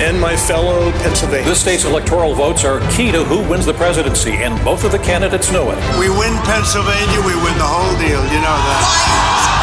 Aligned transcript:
and 0.00 0.20
my 0.20 0.36
fellow 0.36 0.92
Pennsylvanians. 1.02 1.48
This 1.48 1.60
state's 1.60 1.84
electoral 1.84 2.34
votes 2.34 2.64
are 2.64 2.80
key 2.92 3.10
to 3.10 3.24
who 3.24 3.48
wins 3.48 3.66
the 3.66 3.74
presidency, 3.74 4.32
and 4.32 4.62
both 4.64 4.84
of 4.84 4.92
the 4.92 4.98
candidates 4.98 5.50
know 5.50 5.70
it. 5.70 5.78
We 5.98 6.08
win 6.08 6.34
Pennsylvania, 6.44 7.18
we 7.26 7.34
win 7.34 7.56
the 7.58 7.66
whole 7.66 7.98
deal. 7.98 8.22
You 8.30 8.40
know 8.40 8.56
that. 8.56 9.57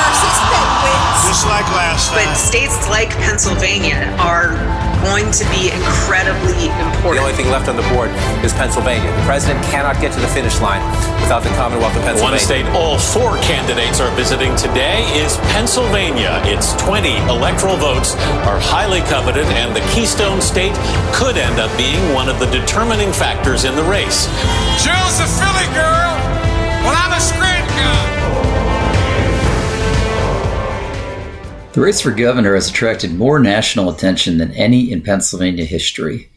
Lions 1.44 1.44
versus 1.44 1.44
Penguins. 1.44 1.44
Just 1.44 1.48
like 1.48 1.68
last 1.76 2.10
time. 2.12 2.26
But 2.26 2.36
states 2.36 2.78
like 2.88 3.10
Pennsylvania 3.20 4.16
are 4.24 4.56
going 5.04 5.30
to 5.36 5.46
be 5.54 5.70
incredibly 5.70 6.72
important. 6.82 7.20
The 7.20 7.22
only 7.22 7.38
thing 7.38 7.50
left 7.52 7.68
on 7.68 7.76
the 7.76 7.86
board 7.94 8.10
is 8.42 8.54
Pennsylvania. 8.54 9.12
The 9.12 9.28
president 9.28 9.64
cannot 9.66 10.00
get 10.02 10.14
to 10.14 10.20
the 10.20 10.32
finish 10.32 10.60
line 10.62 10.82
without 11.22 11.44
the 11.44 11.54
Commonwealth 11.60 11.96
of 11.96 12.04
Pennsylvania. 12.04 12.40
One 12.40 12.40
state 12.40 12.66
all 12.74 12.98
four 12.98 13.38
candidates 13.44 14.00
are 14.00 14.10
visiting 14.16 14.56
today 14.56 15.04
is 15.14 15.38
Pennsylvania. 15.54 16.42
Its 16.46 16.74
20 16.82 17.18
electoral 17.28 17.78
votes 17.78 18.16
are 18.48 18.60
highly 18.60 19.02
coveted, 19.12 19.46
and 19.60 19.76
the 19.76 19.84
Keystone 19.94 20.42
State 20.42 20.74
could 21.14 21.38
end 21.38 21.60
up 21.60 21.70
being 21.78 22.02
one 22.14 22.30
of 22.30 22.40
the 22.40 22.48
determining 22.48 23.12
factors 23.12 23.66
in 23.66 23.76
the 23.76 23.84
race. 23.84 24.26
Jill's 24.82 25.20
a 25.22 25.28
Philly 25.38 25.70
girl. 25.76 26.16
Well, 26.82 26.96
I'm 26.98 27.14
a 27.14 27.22
Scranton 27.22 27.55
The 31.76 31.82
race 31.82 32.00
for 32.00 32.12
governor 32.12 32.56
has 32.56 32.70
attracted 32.70 33.14
more 33.14 33.38
national 33.38 33.90
attention 33.90 34.38
than 34.38 34.54
any 34.54 34.94
in 34.94 35.02
Pennsylvania 35.02 35.66
history. 35.66 36.32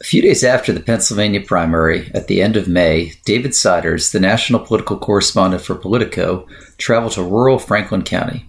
A 0.00 0.04
few 0.04 0.20
days 0.20 0.42
after 0.42 0.72
the 0.72 0.80
Pennsylvania 0.80 1.42
primary, 1.42 2.10
at 2.12 2.26
the 2.26 2.42
end 2.42 2.56
of 2.56 2.66
May, 2.66 3.12
David 3.24 3.54
Siders, 3.54 4.10
the 4.10 4.18
national 4.18 4.58
political 4.58 4.98
correspondent 4.98 5.62
for 5.62 5.76
Politico, 5.76 6.44
traveled 6.76 7.12
to 7.12 7.22
rural 7.22 7.60
Franklin 7.60 8.02
County. 8.02 8.46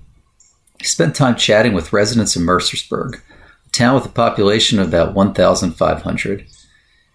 He 0.80 0.86
spent 0.86 1.14
time 1.14 1.36
chatting 1.36 1.74
with 1.74 1.94
residents 1.94 2.36
of 2.36 2.42
Mercersburg, 2.42 3.22
a 3.68 3.70
town 3.70 3.94
with 3.94 4.08
a 4.08 4.10
population 4.10 4.80
of 4.80 4.88
about 4.88 5.14
1,500. 5.14 6.48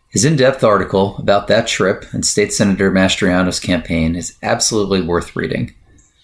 His 0.08 0.24
in 0.24 0.36
depth 0.36 0.62
article 0.62 1.16
about 1.18 1.48
that 1.48 1.66
trip 1.66 2.04
and 2.12 2.24
State 2.24 2.52
Senator 2.52 2.92
Mastriano's 2.92 3.58
campaign 3.58 4.14
is 4.14 4.38
absolutely 4.40 5.00
worth 5.00 5.34
reading. 5.34 5.74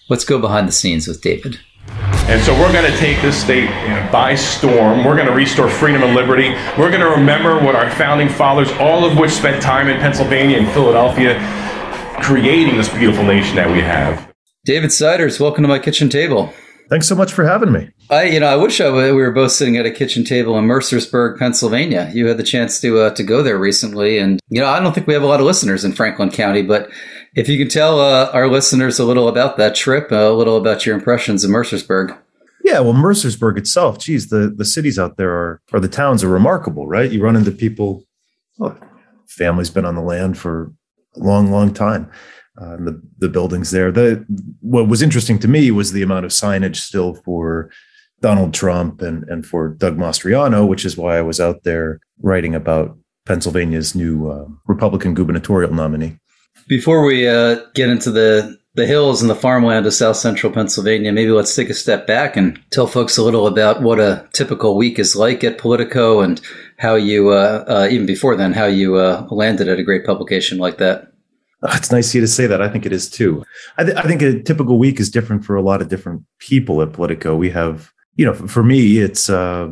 Let's 0.07 0.23
go 0.23 0.39
behind 0.39 0.69
the 0.69 0.71
scenes 0.71 1.05
with 1.05 1.19
David. 1.19 1.59
And 1.87 2.41
so 2.41 2.53
we're 2.53 2.71
going 2.71 2.89
to 2.89 2.97
take 2.97 3.21
this 3.21 3.39
state 3.39 3.69
by 4.11 4.35
storm. 4.35 5.03
We're 5.03 5.15
going 5.15 5.27
to 5.27 5.33
restore 5.33 5.69
freedom 5.69 6.03
and 6.03 6.15
liberty. 6.15 6.51
We're 6.77 6.89
going 6.89 7.01
to 7.01 7.09
remember 7.09 7.59
what 7.59 7.75
our 7.75 7.89
founding 7.91 8.29
fathers, 8.29 8.71
all 8.79 9.05
of 9.05 9.17
which 9.17 9.31
spent 9.31 9.61
time 9.61 9.89
in 9.89 9.99
Pennsylvania 9.99 10.57
and 10.57 10.67
Philadelphia, 10.71 11.37
creating 12.21 12.77
this 12.77 12.89
beautiful 12.89 13.23
nation 13.23 13.55
that 13.57 13.69
we 13.69 13.81
have. 13.81 14.33
David 14.65 14.91
Siders, 14.93 15.39
welcome 15.39 15.63
to 15.63 15.67
my 15.67 15.79
kitchen 15.79 16.09
table. 16.09 16.53
Thanks 16.89 17.07
so 17.07 17.15
much 17.15 17.33
for 17.33 17.45
having 17.45 17.71
me. 17.71 17.89
I, 18.09 18.23
you 18.23 18.39
know, 18.39 18.47
I 18.47 18.55
wish 18.55 18.79
I, 18.79 18.89
we 18.91 19.11
were 19.11 19.31
both 19.31 19.51
sitting 19.51 19.77
at 19.77 19.85
a 19.85 19.91
kitchen 19.91 20.23
table 20.23 20.57
in 20.57 20.65
Mercersburg, 20.65 21.39
Pennsylvania. 21.39 22.11
You 22.13 22.27
had 22.27 22.37
the 22.37 22.43
chance 22.43 22.79
to 22.81 22.99
uh, 22.99 23.09
to 23.15 23.23
go 23.23 23.41
there 23.41 23.57
recently, 23.57 24.17
and 24.19 24.39
you 24.49 24.61
know, 24.61 24.67
I 24.67 24.79
don't 24.79 24.93
think 24.93 25.07
we 25.07 25.13
have 25.13 25.23
a 25.23 25.27
lot 25.27 25.39
of 25.39 25.45
listeners 25.45 25.83
in 25.83 25.93
Franklin 25.93 26.29
County, 26.29 26.61
but 26.61 26.89
if 27.35 27.49
you 27.49 27.57
can 27.57 27.69
tell 27.69 27.99
uh, 27.99 28.29
our 28.33 28.47
listeners 28.47 28.99
a 28.99 29.05
little 29.05 29.27
about 29.27 29.57
that 29.57 29.75
trip, 29.75 30.11
uh, 30.11 30.15
a 30.15 30.33
little 30.33 30.57
about 30.57 30.85
your 30.85 30.95
impressions 30.95 31.43
of 31.43 31.49
Mercersburg. 31.49 32.17
Yeah, 32.63 32.79
well, 32.79 32.93
Mercersburg 32.93 33.57
itself, 33.57 33.99
geez, 33.99 34.29
the, 34.29 34.53
the 34.55 34.65
cities 34.65 34.97
out 34.97 35.17
there 35.17 35.31
are, 35.31 35.61
or 35.73 35.79
the 35.79 35.89
towns 35.89 36.23
are 36.23 36.29
remarkable, 36.29 36.87
right? 36.87 37.11
You 37.11 37.21
run 37.21 37.35
into 37.35 37.51
people, 37.51 38.05
well, 38.57 38.77
family's 39.27 39.69
been 39.69 39.85
on 39.85 39.95
the 39.95 40.01
land 40.01 40.37
for 40.37 40.71
a 41.15 41.19
long, 41.19 41.51
long 41.51 41.73
time. 41.73 42.09
Uh, 42.61 42.77
the 42.77 43.01
the 43.17 43.29
buildings 43.29 43.71
there. 43.71 43.91
The 43.91 44.23
what 44.61 44.87
was 44.87 45.01
interesting 45.01 45.39
to 45.39 45.47
me 45.47 45.71
was 45.71 45.91
the 45.91 46.03
amount 46.03 46.25
of 46.25 46.31
signage 46.31 46.75
still 46.75 47.15
for 47.15 47.71
Donald 48.21 48.53
Trump 48.53 49.01
and 49.01 49.23
and 49.23 49.43
for 49.43 49.69
Doug 49.69 49.97
Mastriano, 49.97 50.67
which 50.67 50.85
is 50.85 50.95
why 50.95 51.17
I 51.17 51.23
was 51.23 51.39
out 51.39 51.63
there 51.63 51.99
writing 52.21 52.53
about 52.53 52.95
Pennsylvania's 53.25 53.95
new 53.95 54.29
uh, 54.29 54.45
Republican 54.67 55.15
gubernatorial 55.15 55.73
nominee. 55.73 56.19
Before 56.67 57.05
we 57.05 57.27
uh, 57.27 57.57
get 57.73 57.89
into 57.89 58.11
the 58.11 58.57
the 58.75 58.87
hills 58.87 59.21
and 59.21 59.29
the 59.29 59.35
farmland 59.35 59.85
of 59.85 59.93
South 59.93 60.17
Central 60.17 60.51
Pennsylvania, 60.51 61.11
maybe 61.11 61.29
let's 61.29 61.55
take 61.55 61.69
a 61.69 61.75
step 61.75 62.07
back 62.07 62.35
and 62.35 62.59
tell 62.71 62.87
folks 62.87 63.17
a 63.17 63.23
little 63.23 63.45
about 63.45 63.83
what 63.83 63.99
a 63.99 64.27
typical 64.33 64.75
week 64.75 64.97
is 64.97 65.15
like 65.15 65.43
at 65.43 65.59
Politico 65.59 66.21
and 66.21 66.41
how 66.77 66.95
you, 66.95 67.29
uh, 67.29 67.63
uh, 67.67 67.87
even 67.91 68.07
before 68.07 68.35
then, 68.35 68.51
how 68.51 68.65
you 68.65 68.95
uh, 68.95 69.27
landed 69.29 69.67
at 69.67 69.77
a 69.77 69.83
great 69.83 70.05
publication 70.05 70.57
like 70.57 70.79
that. 70.79 71.11
It's 71.65 71.91
nice 71.91 72.09
of 72.09 72.15
you 72.15 72.21
to 72.21 72.27
say 72.27 72.47
that. 72.47 72.61
I 72.61 72.67
think 72.67 72.85
it 72.85 72.91
is 72.91 73.09
too. 73.09 73.45
I, 73.77 73.83
th- 73.83 73.95
I 73.95 74.01
think 74.01 74.21
a 74.21 74.41
typical 74.41 74.79
week 74.79 74.99
is 74.99 75.09
different 75.09 75.45
for 75.45 75.55
a 75.55 75.61
lot 75.61 75.81
of 75.81 75.87
different 75.87 76.23
people 76.39 76.81
at 76.81 76.93
Politico. 76.93 77.35
We 77.35 77.51
have, 77.51 77.93
you 78.15 78.25
know, 78.25 78.33
for 78.33 78.63
me, 78.63 78.97
it's 78.97 79.29
uh, 79.29 79.69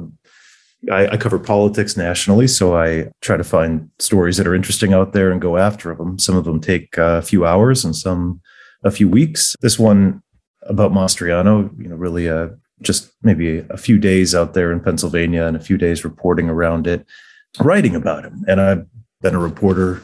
I, 0.90 1.10
I, 1.10 1.18
cover 1.18 1.38
politics 1.38 1.96
nationally, 1.96 2.48
so 2.48 2.76
I 2.76 3.12
try 3.22 3.38
to 3.38 3.44
find 3.44 3.90
stories 4.00 4.38
that 4.38 4.48
are 4.48 4.56
interesting 4.56 4.94
out 4.94 5.14
there 5.14 5.32
and 5.32 5.40
go 5.40 5.58
after 5.58 5.94
them. 5.94 6.18
Some 6.18 6.36
of 6.36 6.46
them 6.46 6.60
take 6.60 6.98
uh, 6.98 7.20
a 7.20 7.22
few 7.22 7.46
hours, 7.46 7.86
and 7.86 7.96
some 7.96 8.42
a 8.84 8.92
few 8.92 9.08
weeks. 9.08 9.56
This 9.62 9.78
one 9.78 10.24
about 10.64 10.92
Mastriano, 10.92 11.70
you 11.80 11.88
know, 11.88 11.96
really 11.96 12.30
uh, 12.30 12.50
just 12.82 13.12
maybe 13.22 13.60
a 13.70 13.78
few 13.78 13.98
days 13.98 14.34
out 14.34 14.54
there 14.54 14.72
in 14.72 14.80
Pennsylvania 14.80 15.46
and 15.46 15.56
a 15.56 15.62
few 15.62 15.78
days 15.78 16.04
reporting 16.04 16.50
around 16.50 16.88
it, 16.88 17.06
writing 17.60 17.96
about 17.96 18.26
him. 18.26 18.44
And 18.48 18.60
I've 18.60 18.86
been 19.22 19.36
a 19.36 19.40
reporter 19.40 20.02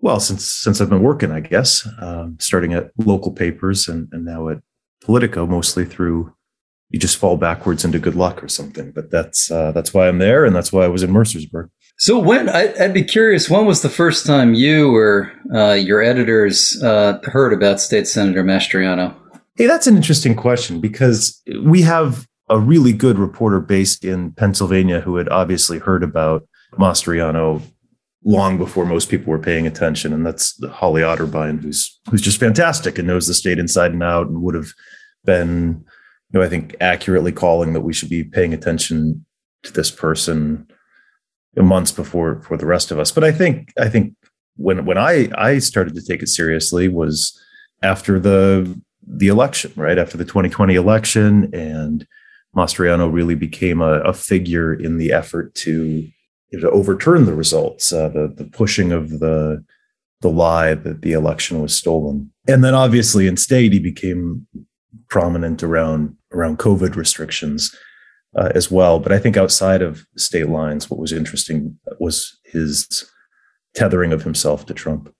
well 0.00 0.18
since 0.18 0.44
since 0.44 0.80
I've 0.80 0.90
been 0.90 1.02
working, 1.02 1.30
I 1.30 1.40
guess, 1.40 1.88
um, 2.00 2.36
starting 2.40 2.72
at 2.74 2.90
local 2.98 3.32
papers 3.32 3.88
and, 3.88 4.08
and 4.12 4.24
now 4.24 4.48
at 4.48 4.58
Politico, 5.04 5.46
mostly 5.46 5.84
through 5.84 6.32
you 6.92 6.98
just 6.98 7.16
fall 7.16 7.36
backwards 7.36 7.84
into 7.84 7.98
good 7.98 8.14
luck 8.14 8.44
or 8.44 8.48
something. 8.48 8.92
But 8.92 9.10
that's 9.10 9.50
uh, 9.50 9.72
that's 9.72 9.92
why 9.92 10.08
I'm 10.08 10.18
there, 10.18 10.44
and 10.44 10.54
that's 10.54 10.72
why 10.72 10.84
I 10.84 10.88
was 10.88 11.02
in 11.02 11.10
Mercersburg. 11.10 11.70
So 11.98 12.18
when 12.18 12.48
I, 12.48 12.72
would 12.78 12.94
be 12.94 13.04
curious, 13.04 13.48
when 13.48 13.66
was 13.66 13.82
the 13.82 13.88
first 13.88 14.26
time 14.26 14.54
you 14.54 14.94
or 14.94 15.32
uh, 15.54 15.72
your 15.72 16.02
editors 16.02 16.82
uh, 16.82 17.18
heard 17.24 17.52
about 17.52 17.80
State 17.80 18.06
Senator 18.06 18.42
Mastriano? 18.42 19.14
Hey, 19.56 19.66
that's 19.66 19.86
an 19.86 19.96
interesting 19.96 20.34
question 20.34 20.80
because 20.80 21.40
we 21.64 21.82
have 21.82 22.26
a 22.48 22.58
really 22.58 22.92
good 22.92 23.18
reporter 23.18 23.60
based 23.60 24.04
in 24.04 24.32
Pennsylvania 24.32 25.00
who 25.00 25.16
had 25.16 25.28
obviously 25.28 25.78
heard 25.78 26.02
about 26.02 26.46
Mastriano 26.74 27.62
long 28.24 28.58
before 28.58 28.84
most 28.84 29.08
people 29.08 29.30
were 29.30 29.38
paying 29.38 29.66
attention, 29.66 30.12
and 30.12 30.26
that's 30.26 30.62
Holly 30.66 31.02
Otterbein, 31.02 31.62
who's 31.62 31.98
who's 32.10 32.22
just 32.22 32.40
fantastic 32.40 32.98
and 32.98 33.06
knows 33.06 33.26
the 33.26 33.34
state 33.34 33.58
inside 33.58 33.92
and 33.92 34.02
out, 34.02 34.26
and 34.26 34.42
would 34.42 34.54
have 34.54 34.72
been 35.24 35.84
know, 36.38 36.44
I 36.44 36.48
think 36.48 36.76
accurately 36.80 37.32
calling 37.32 37.72
that 37.72 37.80
we 37.82 37.92
should 37.92 38.10
be 38.10 38.24
paying 38.24 38.54
attention 38.54 39.24
to 39.64 39.72
this 39.72 39.90
person 39.90 40.66
months 41.56 41.92
before 41.92 42.40
for 42.42 42.56
the 42.56 42.66
rest 42.66 42.90
of 42.90 42.98
us. 42.98 43.12
But 43.12 43.24
I 43.24 43.32
think 43.32 43.72
I 43.78 43.88
think 43.88 44.14
when 44.56 44.84
when 44.84 44.98
I 44.98 45.28
I 45.36 45.58
started 45.58 45.94
to 45.94 46.02
take 46.02 46.22
it 46.22 46.28
seriously 46.28 46.88
was 46.88 47.38
after 47.82 48.18
the 48.18 48.80
the 49.06 49.28
election, 49.28 49.72
right 49.76 49.98
after 49.98 50.16
the 50.16 50.24
2020 50.24 50.74
election, 50.74 51.50
and 51.52 52.06
Mastriano 52.56 53.12
really 53.12 53.34
became 53.34 53.82
a, 53.82 54.00
a 54.00 54.12
figure 54.12 54.72
in 54.72 54.98
the 54.98 55.12
effort 55.12 55.54
to 55.56 56.08
you 56.50 56.60
know, 56.60 56.60
to 56.60 56.70
overturn 56.70 57.24
the 57.24 57.34
results, 57.34 57.92
uh, 57.92 58.08
the 58.08 58.32
the 58.34 58.44
pushing 58.44 58.92
of 58.92 59.20
the 59.20 59.64
the 60.20 60.30
lie 60.30 60.74
that 60.74 61.02
the 61.02 61.12
election 61.12 61.60
was 61.60 61.76
stolen, 61.76 62.32
and 62.48 62.62
then 62.62 62.74
obviously 62.74 63.26
in 63.26 63.36
state 63.36 63.72
he 63.72 63.78
became 63.78 64.46
prominent 65.08 65.62
around 65.62 66.16
around 66.32 66.58
COVID 66.58 66.96
restrictions 66.96 67.74
uh, 68.36 68.50
as 68.54 68.70
well. 68.70 68.98
But 68.98 69.12
I 69.12 69.18
think 69.18 69.36
outside 69.36 69.82
of 69.82 70.06
state 70.16 70.48
lines, 70.48 70.90
what 70.90 71.00
was 71.00 71.12
interesting 71.12 71.78
was 72.00 72.38
his 72.44 73.10
tethering 73.74 74.12
of 74.12 74.22
himself 74.22 74.66
to 74.66 74.74
Trump. 74.74 75.12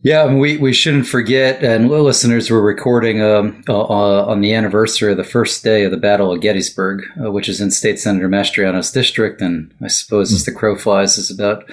Yeah, 0.00 0.34
we, 0.34 0.58
we 0.58 0.74
shouldn't 0.74 1.06
forget, 1.06 1.64
and 1.64 1.88
listeners 1.88 2.50
were 2.50 2.60
recording 2.60 3.22
um, 3.22 3.64
uh, 3.66 3.74
on 4.26 4.42
the 4.42 4.52
anniversary 4.52 5.10
of 5.12 5.16
the 5.16 5.24
first 5.24 5.64
day 5.64 5.84
of 5.84 5.90
the 5.92 5.96
Battle 5.96 6.30
of 6.30 6.42
Gettysburg, 6.42 7.02
uh, 7.24 7.32
which 7.32 7.48
is 7.48 7.58
in 7.58 7.70
State 7.70 7.98
Senator 7.98 8.28
Mastriano's 8.28 8.92
district, 8.92 9.40
and 9.40 9.72
I 9.82 9.88
suppose 9.88 10.28
mm-hmm. 10.28 10.36
as 10.36 10.44
the 10.44 10.52
crow 10.52 10.76
flies 10.76 11.16
is 11.16 11.30
about 11.30 11.64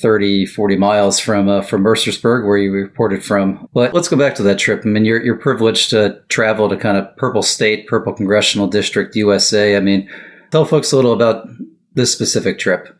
30, 0.00 0.46
40 0.46 0.76
miles 0.76 1.18
from 1.18 1.48
uh, 1.48 1.62
from 1.62 1.82
Mercersburg, 1.82 2.46
where 2.46 2.56
you 2.56 2.70
reported 2.70 3.24
from. 3.24 3.68
But 3.74 3.92
let's 3.92 4.08
go 4.08 4.16
back 4.16 4.36
to 4.36 4.42
that 4.44 4.58
trip. 4.58 4.82
I 4.84 4.88
mean, 4.88 5.04
you're, 5.04 5.22
you're 5.22 5.38
privileged 5.38 5.90
to 5.90 6.20
travel 6.28 6.68
to 6.68 6.76
kind 6.76 6.96
of 6.96 7.16
Purple 7.16 7.42
State, 7.42 7.88
Purple 7.88 8.12
Congressional 8.12 8.68
District, 8.68 9.16
USA. 9.16 9.76
I 9.76 9.80
mean, 9.80 10.08
tell 10.52 10.64
folks 10.64 10.92
a 10.92 10.96
little 10.96 11.12
about 11.12 11.48
this 11.94 12.12
specific 12.12 12.60
trip 12.60 12.96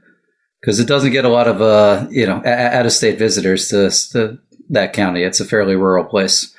because 0.61 0.81
it 0.81 0.89
doesn't 0.89 1.13
get 1.13 1.25
a 1.25 1.29
lot 1.29 1.47
of 1.47 1.63
uh, 1.63 2.07
you 2.11 2.27
know 2.27 2.43
out 2.45 2.87
of 2.87 2.93
state 2.93 3.19
visitors 3.19 3.69
to, 3.69 3.91
to 4.13 4.39
that 4.71 4.93
county. 4.93 5.23
It's 5.23 5.41
a 5.41 5.45
fairly 5.45 5.77
rural 5.77 6.05
place. 6.05 6.53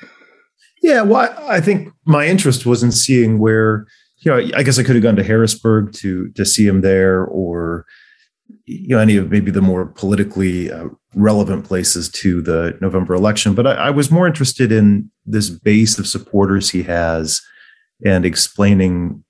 Yeah, 0.82 1.02
well, 1.02 1.34
I 1.48 1.60
think 1.60 1.92
my 2.06 2.26
interest 2.26 2.64
was 2.64 2.82
in 2.82 2.92
seeing 2.92 3.38
where 3.38 3.86
you 4.20 4.30
know 4.30 4.56
I 4.56 4.62
guess 4.62 4.78
I 4.78 4.84
could 4.84 4.96
have 4.96 5.02
gone 5.02 5.16
to 5.16 5.24
Harrisburg 5.24 5.92
to 5.94 6.30
to 6.30 6.46
see 6.46 6.66
him 6.66 6.80
there 6.80 7.24
or 7.24 7.84
you 8.66 8.88
know 8.88 8.98
any 8.98 9.16
of 9.16 9.30
maybe 9.30 9.50
the 9.50 9.60
more 9.60 9.86
politically 9.86 10.70
uh, 10.70 10.88
relevant 11.14 11.64
places 11.64 12.08
to 12.10 12.42
the 12.42 12.76
November 12.80 13.14
election, 13.14 13.54
but 13.54 13.66
I, 13.66 13.74
I, 13.74 13.90
was 13.90 14.10
more 14.10 14.26
interested 14.26 14.72
in 14.72 15.10
this 15.26 15.50
base 15.50 15.98
of 15.98 16.06
supporters 16.06 16.70
he 16.70 16.82
has 16.82 17.40
and 18.04 18.24
explaining 18.24 19.24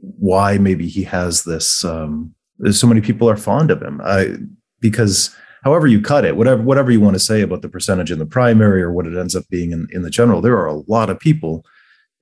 why 0.00 0.58
maybe 0.58 0.88
he 0.88 1.04
has 1.04 1.44
this 1.44 1.84
um, 1.84 2.34
so 2.70 2.86
many 2.86 3.00
people 3.00 3.28
are 3.28 3.36
fond 3.36 3.70
of 3.70 3.82
him. 3.82 4.00
I, 4.04 4.36
because 4.80 5.34
however 5.62 5.86
you 5.86 6.00
cut 6.00 6.24
it, 6.24 6.36
whatever 6.36 6.62
whatever 6.62 6.90
you 6.90 7.00
want 7.00 7.14
to 7.14 7.20
say 7.20 7.40
about 7.40 7.62
the 7.62 7.68
percentage 7.68 8.10
in 8.10 8.18
the 8.18 8.26
primary 8.26 8.82
or 8.82 8.92
what 8.92 9.06
it 9.06 9.18
ends 9.18 9.34
up 9.34 9.44
being 9.50 9.72
in, 9.72 9.88
in 9.90 10.02
the 10.02 10.10
general, 10.10 10.40
there 10.40 10.58
are 10.58 10.66
a 10.66 10.82
lot 10.86 11.10
of 11.10 11.18
people 11.18 11.64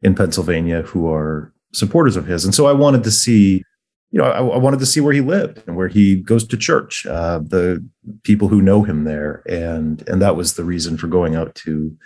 in 0.02 0.14
Pennsylvania 0.14 0.82
who 0.82 1.10
are 1.12 1.52
supporters 1.72 2.16
of 2.16 2.26
his. 2.26 2.44
And 2.44 2.54
so 2.54 2.66
I 2.66 2.72
wanted 2.72 3.04
to 3.04 3.10
see, 3.10 3.64
you 4.12 4.20
know, 4.20 4.26
I, 4.26 4.40
I 4.40 4.58
wanted 4.58 4.78
to 4.80 4.86
see 4.86 5.00
where 5.00 5.14
he 5.14 5.22
lived 5.22 5.62
and 5.66 5.74
where 5.74 5.88
he 5.88 6.16
goes 6.16 6.46
to 6.46 6.56
church, 6.56 7.06
uh, 7.06 7.38
the 7.38 7.84
people 8.22 8.48
who 8.48 8.60
know 8.60 8.82
him 8.82 9.04
there, 9.04 9.42
and 9.48 10.06
and 10.06 10.20
that 10.20 10.36
was 10.36 10.54
the 10.54 10.64
reason 10.64 10.98
for 10.98 11.08
going 11.08 11.34
out 11.34 11.54
to, 11.56 11.96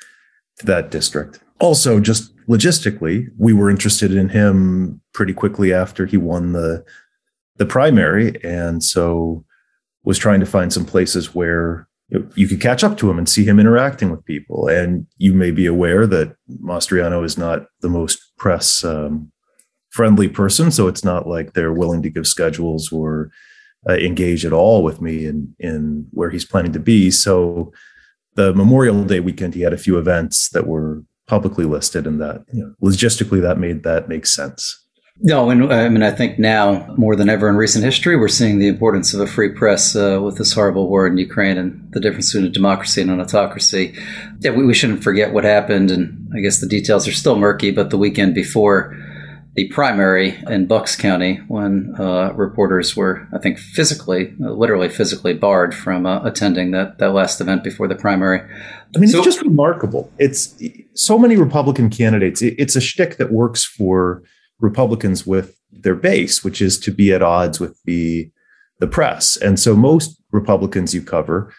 to 0.59 0.67
that 0.67 0.91
district. 0.91 1.41
Also, 1.59 1.99
just 1.99 2.33
logistically, 2.47 3.27
we 3.37 3.53
were 3.53 3.69
interested 3.69 4.15
in 4.15 4.29
him 4.29 5.01
pretty 5.13 5.33
quickly 5.33 5.75
after 5.75 6.07
he 6.07 6.17
won 6.17 6.53
the 6.53 6.85
the 7.57 7.67
primary, 7.67 8.43
and 8.45 8.85
so 8.85 9.45
was 10.05 10.17
trying 10.17 10.39
to 10.39 10.47
find 10.47 10.73
some 10.73 10.85
places 10.85 11.35
where 11.35 11.89
you 12.37 12.47
could 12.47 12.61
catch 12.61 12.85
up 12.85 12.97
to 12.97 13.11
him 13.11 13.19
and 13.19 13.29
see 13.29 13.45
him 13.45 13.59
interacting 13.59 14.11
with 14.11 14.25
people. 14.25 14.69
And 14.69 15.09
you 15.19 15.35
may 15.35 15.51
be 15.51 15.67
aware 15.67 16.07
that 16.07 16.37
Mastriano 16.63 17.25
is 17.25 17.37
not 17.37 17.67
the 17.81 17.89
most 17.89 18.21
press 18.39 18.85
um, 18.85 19.33
friendly 19.97 20.29
person, 20.29 20.71
so 20.71 20.89
it's 20.89 21.05
not 21.05 21.27
like 21.27 21.55
they're 21.55 21.73
willing 21.73 22.03
to 22.03 22.11
give 22.11 22.27
schedules 22.27 22.93
or 22.93 23.31
uh, 23.89 23.95
engage 23.95 24.45
at 24.45 24.53
all 24.53 24.83
with 24.83 25.01
me 25.01 25.27
in 25.27 25.55
in 25.59 26.07
where 26.11 26.31
he's 26.31 26.45
planning 26.45 26.73
to 26.73 26.81
be. 26.81 27.11
So 27.11 27.73
the 28.35 28.53
Memorial 28.53 29.03
Day 29.05 29.21
weekend, 29.21 29.55
he 29.55 29.63
had 29.63 29.73
a 29.73 29.79
few 29.79 29.97
events 29.99 30.51
that 30.51 30.67
were 30.67 31.03
publicly 31.27 31.65
listed, 31.65 32.07
and 32.07 32.21
that 32.21 32.45
you 32.53 32.61
know, 32.63 32.75
logistically 32.83 33.41
that 33.41 33.59
made 33.59 33.83
that 33.85 34.09
make 34.09 34.27
sense. 34.27 34.83
No, 35.21 35.49
and 35.49 35.73
I 35.73 35.89
mean, 35.89 36.03
I 36.03 36.11
think 36.11 36.39
now 36.39 36.95
more 36.99 37.17
than 37.17 37.31
ever 37.31 37.49
in 37.49 37.57
recent 37.57 37.83
history, 37.83 38.17
we're 38.17 38.29
seeing 38.29 38.59
the 38.59 38.69
importance 38.69 39.15
of 39.15 39.21
a 39.21 39.27
free 39.27 39.49
press 39.49 39.97
uh, 39.97 40.21
with 40.23 40.37
this 40.37 40.53
horrible 40.53 40.91
war 40.91 41.07
in 41.07 41.17
Ukraine 41.17 41.57
and 41.57 41.91
the 41.93 42.01
difference 42.01 42.31
between 42.31 42.51
a 42.51 42.53
democracy 42.53 43.01
and 43.01 43.11
an 43.11 43.23
autocracy. 43.23 43.95
Yeah, 44.41 44.51
we, 44.51 44.67
we 44.67 44.75
shouldn't 44.75 45.03
forget 45.03 45.33
what 45.33 45.45
happened, 45.45 45.91
and 45.91 46.29
I 46.37 46.41
guess 46.41 46.61
the 46.61 46.69
details 46.69 47.09
are 47.09 47.13
still 47.13 47.39
murky. 47.39 47.71
But 47.71 47.89
the 47.89 47.97
weekend 47.97 48.35
before 48.35 48.95
the 49.57 49.67
primary 49.69 50.39
in 50.49 50.67
Bucks 50.67 50.97
County, 50.97 51.37
when 51.49 51.95
uh, 51.99 52.33
reporters 52.35 52.95
were, 52.95 53.27
I 53.33 53.39
think, 53.39 53.59
physically, 53.59 54.35
uh, 54.45 54.51
literally 54.51 54.91
physically 54.91 55.33
barred 55.33 55.75
from 55.75 56.05
uh, 56.05 56.23
attending 56.25 56.73
that 56.73 56.99
that 56.99 57.15
last 57.15 57.41
event 57.41 57.65
before 57.65 57.89
the 57.89 57.95
primary. 57.95 58.41
I 58.95 58.99
mean, 58.99 59.09
so, 59.09 59.19
it's 59.19 59.25
just 59.25 59.41
remarkable. 59.41 60.13
It's 60.19 60.55
so 60.93 61.19
many 61.19 61.37
Republican 61.37 61.89
candidates. 61.89 62.43
It, 62.43 62.55
it's 62.59 62.77
a 62.77 62.83
shtick 62.83 63.17
that 63.17 63.33
works 63.33 63.65
for 63.65 64.23
Republicans 64.61 65.27
with 65.27 65.57
their 65.73 65.97
base, 65.97 66.45
which 66.45 66.61
is 66.61 66.79
to 66.81 66.91
be 66.91 67.13
at 67.15 67.23
odds 67.23 67.59
with 67.59 67.81
the 67.85 68.31
the 68.79 68.87
press. 68.87 69.39
And 69.39 69.59
so 69.59 69.75
most 69.75 70.21
Republicans 70.33 70.95
you 70.95 71.01
cover, 71.01 71.51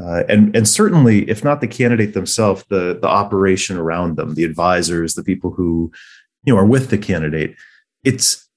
uh, 0.00 0.24
and 0.28 0.56
and 0.56 0.68
certainly 0.68 1.30
if 1.30 1.44
not 1.44 1.60
the 1.60 1.68
candidate 1.68 2.14
themselves, 2.14 2.64
the 2.68 2.98
the 3.00 3.06
operation 3.06 3.76
around 3.76 4.16
them, 4.16 4.34
the 4.34 4.42
advisors, 4.42 5.14
the 5.14 5.22
people 5.22 5.52
who 5.52 5.92
you 6.44 6.54
know 6.54 6.60
are 6.60 6.66
with 6.66 6.90
the 6.90 6.98
candidate, 6.98 7.56
it's 8.04 8.48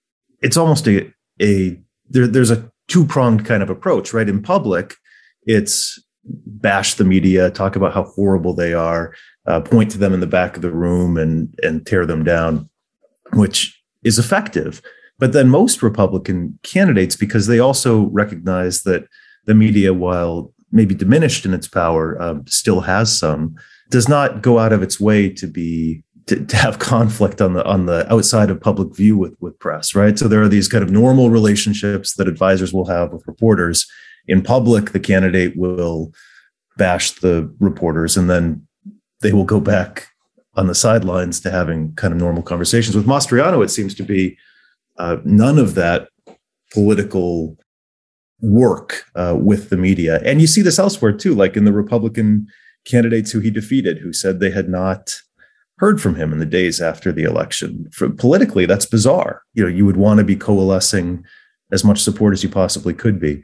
it's 0.42 0.57
almost 0.57 0.88
a 0.88 1.12
a 1.42 1.80
there, 2.10 2.28
there's 2.28 2.51
a 2.51 2.69
two 2.88 3.06
pronged 3.06 3.45
kind 3.45 3.63
of 3.63 3.69
approach, 3.69 4.13
right? 4.13 4.30
In 4.30 4.42
public, 4.42 4.95
it's 5.44 6.01
bash 6.24 6.95
the 6.95 7.04
media, 7.04 7.50
talk 7.50 7.75
about 7.75 7.94
how 7.94 8.04
horrible 8.04 8.54
they 8.54 8.74
are, 8.74 9.13
uh, 9.45 9.62
point 9.62 9.92
to 9.92 9.98
them 9.98 10.13
in 10.13 10.19
the 10.19 10.28
back 10.28 10.56
of 10.56 10.62
the 10.62 10.72
room, 10.72 11.18
and 11.18 11.54
and 11.63 11.86
tear 11.86 12.06
them 12.06 12.24
down, 12.24 12.69
which 13.34 13.81
is 14.04 14.19
effective. 14.19 14.81
But 15.19 15.34
then 15.34 15.50
most 15.50 15.81
Republican 15.81 16.60
candidates, 16.63 17.16
because 17.16 17.48
they 17.48 17.60
also 17.60 18.04
recognize 18.07 18.84
that 18.84 19.07
the 19.45 19.56
media, 19.56 19.94
while 19.94 20.54
maybe 20.72 20.94
diminished 20.94 21.45
in 21.45 21.54
its 21.54 21.68
power, 21.68 22.22
um, 22.22 22.45
still 22.45 22.81
has 22.81 23.18
some, 23.18 23.56
does 23.89 24.07
not 24.07 24.42
go 24.42 24.60
out 24.60 24.74
of 24.74 24.84
its 24.84 25.00
way 25.00 25.30
to 25.30 25.48
be 25.48 26.04
to, 26.27 26.45
to, 26.45 26.56
have 26.56 26.79
conflict 26.79 27.41
on 27.41 27.53
the 27.53 27.65
on 27.65 27.85
the 27.85 28.12
outside 28.12 28.50
of 28.50 28.62
public 28.62 28.95
view 28.95 29.18
with 29.18 29.35
with 29.39 29.57
press, 29.59 29.95
right? 29.95 30.19
So 30.19 30.27
there 30.27 30.41
are 30.41 30.50
these 30.50 30.68
kind 30.68 30.83
of 30.83 30.91
normal 30.91 31.29
relationships 31.29 32.15
that 32.15 32.27
advisors 32.27 32.74
will 32.74 32.85
have 32.85 33.12
with 33.12 33.27
reporters. 33.27 33.88
In 34.27 34.41
public, 34.41 34.91
the 34.91 35.00
candidate 35.00 35.56
will 35.56 36.13
bash 36.77 37.12
the 37.12 37.53
reporters, 37.59 38.18
and 38.18 38.29
then 38.29 38.68
they 39.21 39.33
will 39.33 39.45
go 39.45 39.59
back 39.59 40.07
on 40.56 40.68
the 40.68 40.75
sidelines 40.75 41.39
to 41.41 41.51
having 41.51 41.94
kind 41.95 42.13
of 42.13 42.19
normal 42.19 42.44
conversations. 42.44 42.95
With 42.95 43.06
Mastriano, 43.06 43.63
it 43.63 43.69
seems 43.69 43.95
to 43.95 44.03
be 44.03 44.38
uh, 44.97 45.18
none 45.24 45.57
of 45.57 45.75
that 45.75 46.09
political 46.74 47.57
work 48.41 49.03
uh, 49.15 49.35
with 49.39 49.69
the 49.69 49.77
media. 49.77 50.19
And 50.24 50.41
you 50.41 50.47
see 50.47 50.62
this 50.62 50.79
elsewhere 50.79 51.13
too, 51.13 51.33
like 51.33 51.56
in 51.56 51.65
the 51.65 51.74
Republican 51.74 52.47
candidates 52.85 53.31
who 53.31 53.39
he 53.39 53.51
defeated, 53.51 54.00
who 54.00 54.13
said 54.13 54.39
they 54.39 54.51
had 54.51 54.69
not 54.69 55.15
heard 55.77 56.01
from 56.01 56.15
him 56.15 56.33
in 56.33 56.39
the 56.39 56.45
days 56.45 56.81
after 56.81 57.12
the 57.12 57.24
election. 57.24 57.88
For, 57.91 58.09
politically, 58.09 58.65
that's 58.65 58.85
bizarre. 58.85 59.44
You 59.53 59.63
know, 59.63 59.69
you 59.69 59.85
would 59.85 59.97
want 59.97 60.19
to 60.19 60.24
be 60.24 60.35
coalescing 60.35 61.24
as 61.71 61.83
much 61.83 62.01
support 62.01 62.33
as 62.33 62.44
you 62.44 62.50
possibly 62.50 62.94
could 62.94 63.19
be. 63.19 63.44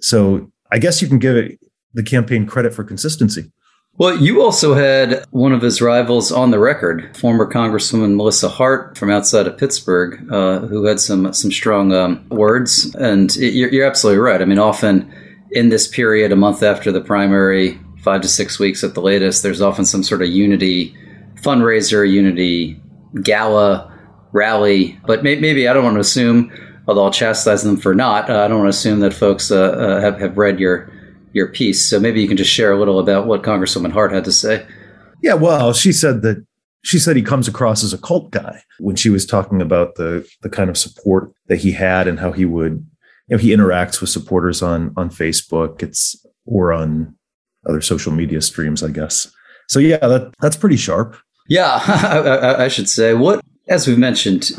So 0.00 0.50
I 0.70 0.78
guess 0.78 1.02
you 1.02 1.08
can 1.08 1.18
give 1.18 1.36
it, 1.36 1.58
the 1.92 2.02
campaign 2.02 2.46
credit 2.46 2.74
for 2.74 2.84
consistency. 2.84 3.52
Well, 3.96 4.18
you 4.18 4.42
also 4.42 4.74
had 4.74 5.24
one 5.30 5.52
of 5.52 5.62
his 5.62 5.80
rivals 5.80 6.32
on 6.32 6.50
the 6.50 6.58
record, 6.58 7.16
former 7.16 7.48
Congresswoman 7.48 8.16
Melissa 8.16 8.48
Hart 8.48 8.98
from 8.98 9.08
outside 9.08 9.46
of 9.46 9.56
Pittsburgh, 9.56 10.20
uh, 10.32 10.60
who 10.60 10.84
had 10.84 10.98
some 10.98 11.32
some 11.32 11.52
strong 11.52 11.92
um, 11.92 12.26
words. 12.30 12.92
And 12.96 13.30
it, 13.36 13.54
you're, 13.54 13.70
you're 13.70 13.86
absolutely 13.86 14.18
right. 14.18 14.42
I 14.42 14.46
mean, 14.46 14.58
often 14.58 15.14
in 15.52 15.68
this 15.68 15.86
period, 15.86 16.32
a 16.32 16.36
month 16.36 16.64
after 16.64 16.90
the 16.90 17.00
primary, 17.00 17.78
five 18.02 18.20
to 18.22 18.28
six 18.28 18.58
weeks 18.58 18.82
at 18.82 18.94
the 18.94 19.00
latest, 19.00 19.44
there's 19.44 19.62
often 19.62 19.84
some 19.84 20.02
sort 20.02 20.22
of 20.22 20.28
unity 20.28 20.96
fundraiser, 21.44 22.10
unity 22.10 22.80
gala, 23.22 23.92
rally. 24.32 24.98
But 25.06 25.22
may, 25.22 25.36
maybe 25.36 25.68
I 25.68 25.72
don't 25.72 25.84
want 25.84 25.94
to 25.96 26.00
assume, 26.00 26.52
although 26.86 27.04
I'll 27.04 27.10
chastise 27.10 27.62
them 27.62 27.76
for 27.76 27.94
not. 27.94 28.28
Uh, 28.28 28.40
I 28.40 28.48
don't 28.48 28.58
want 28.58 28.72
to 28.72 28.76
assume 28.78 29.00
that 29.00 29.14
folks 29.14 29.50
uh, 29.50 29.70
uh, 29.72 30.00
have 30.00 30.18
have 30.20 30.36
read 30.36 30.58
your 30.58 30.90
your 31.32 31.48
piece. 31.48 31.84
So 31.84 31.98
maybe 31.98 32.20
you 32.20 32.28
can 32.28 32.36
just 32.36 32.50
share 32.52 32.72
a 32.72 32.78
little 32.78 32.98
about 32.98 33.26
what 33.26 33.42
Congresswoman 33.42 33.92
Hart 33.92 34.12
had 34.12 34.24
to 34.24 34.32
say. 34.32 34.66
Yeah, 35.22 35.34
well, 35.34 35.72
she 35.72 35.92
said 35.92 36.22
that 36.22 36.44
she 36.84 36.98
said 36.98 37.16
he 37.16 37.22
comes 37.22 37.48
across 37.48 37.82
as 37.82 37.92
a 37.92 37.98
cult 37.98 38.30
guy 38.30 38.62
when 38.78 38.94
she 38.96 39.10
was 39.10 39.24
talking 39.26 39.62
about 39.62 39.94
the 39.94 40.26
the 40.42 40.50
kind 40.50 40.70
of 40.70 40.76
support 40.76 41.32
that 41.48 41.56
he 41.56 41.72
had 41.72 42.06
and 42.06 42.20
how 42.20 42.32
he 42.32 42.44
would 42.44 42.86
you 43.28 43.36
know 43.36 43.38
he 43.38 43.50
interacts 43.50 44.00
with 44.00 44.10
supporters 44.10 44.62
on 44.62 44.92
on 44.96 45.10
Facebook 45.10 45.82
it's 45.82 46.24
or 46.44 46.72
on 46.72 47.16
other 47.66 47.80
social 47.80 48.12
media 48.12 48.40
streams 48.40 48.82
I 48.82 48.90
guess. 48.90 49.32
So 49.68 49.78
yeah, 49.78 49.98
that 49.98 50.34
that's 50.40 50.56
pretty 50.56 50.76
sharp. 50.76 51.16
Yeah, 51.48 51.80
I, 51.86 52.64
I 52.64 52.68
should 52.68 52.88
say 52.88 53.14
what 53.14 53.44
as 53.68 53.86
we've 53.86 53.98
mentioned 53.98 54.50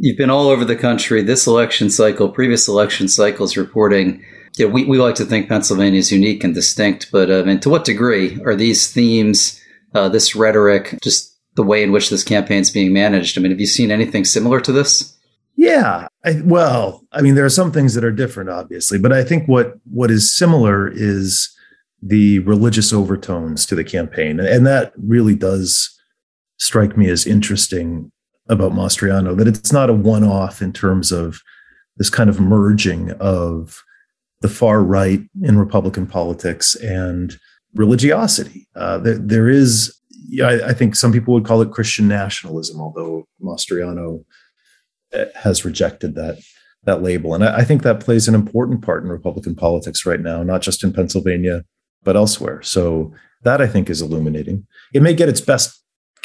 you've 0.00 0.16
been 0.16 0.30
all 0.30 0.48
over 0.48 0.64
the 0.64 0.76
country 0.76 1.22
this 1.22 1.46
election 1.46 1.90
cycle, 1.90 2.28
previous 2.28 2.68
election 2.68 3.08
cycles 3.08 3.56
reporting 3.56 4.24
we, 4.66 4.84
we 4.84 4.98
like 4.98 5.14
to 5.16 5.24
think 5.24 5.48
Pennsylvania 5.48 5.98
is 5.98 6.10
unique 6.10 6.42
and 6.42 6.54
distinct, 6.54 7.10
but 7.12 7.30
I 7.30 7.42
mean, 7.42 7.60
to 7.60 7.70
what 7.70 7.84
degree 7.84 8.40
are 8.44 8.56
these 8.56 8.90
themes, 8.92 9.60
uh, 9.94 10.08
this 10.08 10.34
rhetoric, 10.34 10.98
just 11.02 11.36
the 11.54 11.62
way 11.62 11.82
in 11.82 11.92
which 11.92 12.10
this 12.10 12.24
campaign 12.24 12.60
is 12.60 12.70
being 12.70 12.92
managed? 12.92 13.36
I 13.36 13.40
mean, 13.40 13.52
have 13.52 13.60
you 13.60 13.66
seen 13.66 13.90
anything 13.90 14.24
similar 14.24 14.60
to 14.60 14.72
this? 14.72 15.16
Yeah, 15.56 16.06
I, 16.24 16.40
well, 16.44 17.04
I 17.12 17.20
mean, 17.20 17.34
there 17.34 17.44
are 17.44 17.50
some 17.50 17.72
things 17.72 17.94
that 17.94 18.04
are 18.04 18.12
different, 18.12 18.48
obviously, 18.50 18.98
but 18.98 19.12
I 19.12 19.24
think 19.24 19.48
what 19.48 19.74
what 19.90 20.10
is 20.10 20.34
similar 20.34 20.88
is 20.88 21.52
the 22.00 22.38
religious 22.40 22.92
overtones 22.92 23.66
to 23.66 23.74
the 23.74 23.82
campaign, 23.82 24.38
and 24.38 24.64
that 24.66 24.92
really 24.96 25.34
does 25.34 25.97
strike 26.58 26.96
me 26.96 27.08
as 27.08 27.26
interesting 27.26 28.12
about 28.48 28.72
Mastriano. 28.72 29.36
That 29.36 29.48
it's 29.48 29.72
not 29.72 29.90
a 29.90 29.94
one-off 29.94 30.62
in 30.62 30.72
terms 30.72 31.12
of 31.12 31.40
this 31.96 32.10
kind 32.10 32.30
of 32.30 32.40
merging 32.40 33.12
of 33.12 33.82
the 34.40 34.48
far 34.48 34.82
right 34.82 35.20
in 35.42 35.58
Republican 35.58 36.06
politics 36.06 36.74
and 36.76 37.36
religiosity. 37.74 38.68
Uh, 38.76 38.98
there, 38.98 39.18
there 39.18 39.48
is, 39.48 39.96
I, 40.42 40.60
I, 40.68 40.72
think 40.74 40.94
some 40.94 41.12
people 41.12 41.34
would 41.34 41.44
call 41.44 41.60
it 41.60 41.72
Christian 41.72 42.06
nationalism, 42.06 42.80
although 42.80 43.26
Mastriano 43.42 44.24
uh, 45.12 45.24
has 45.34 45.64
rejected 45.64 46.14
that 46.14 46.38
that 46.84 47.02
label. 47.02 47.34
And 47.34 47.44
I, 47.44 47.58
I 47.58 47.64
think 47.64 47.82
that 47.82 48.00
plays 48.00 48.28
an 48.28 48.34
important 48.34 48.82
part 48.82 49.02
in 49.02 49.08
Republican 49.08 49.56
politics 49.56 50.06
right 50.06 50.20
now, 50.20 50.42
not 50.42 50.62
just 50.62 50.84
in 50.84 50.92
Pennsylvania, 50.92 51.64
but 52.04 52.16
elsewhere. 52.16 52.62
So 52.62 53.12
that 53.42 53.60
I 53.60 53.66
think 53.66 53.90
is 53.90 54.00
illuminating. 54.00 54.66
It 54.94 55.02
may 55.02 55.14
get 55.14 55.28
its 55.28 55.40
best 55.40 55.77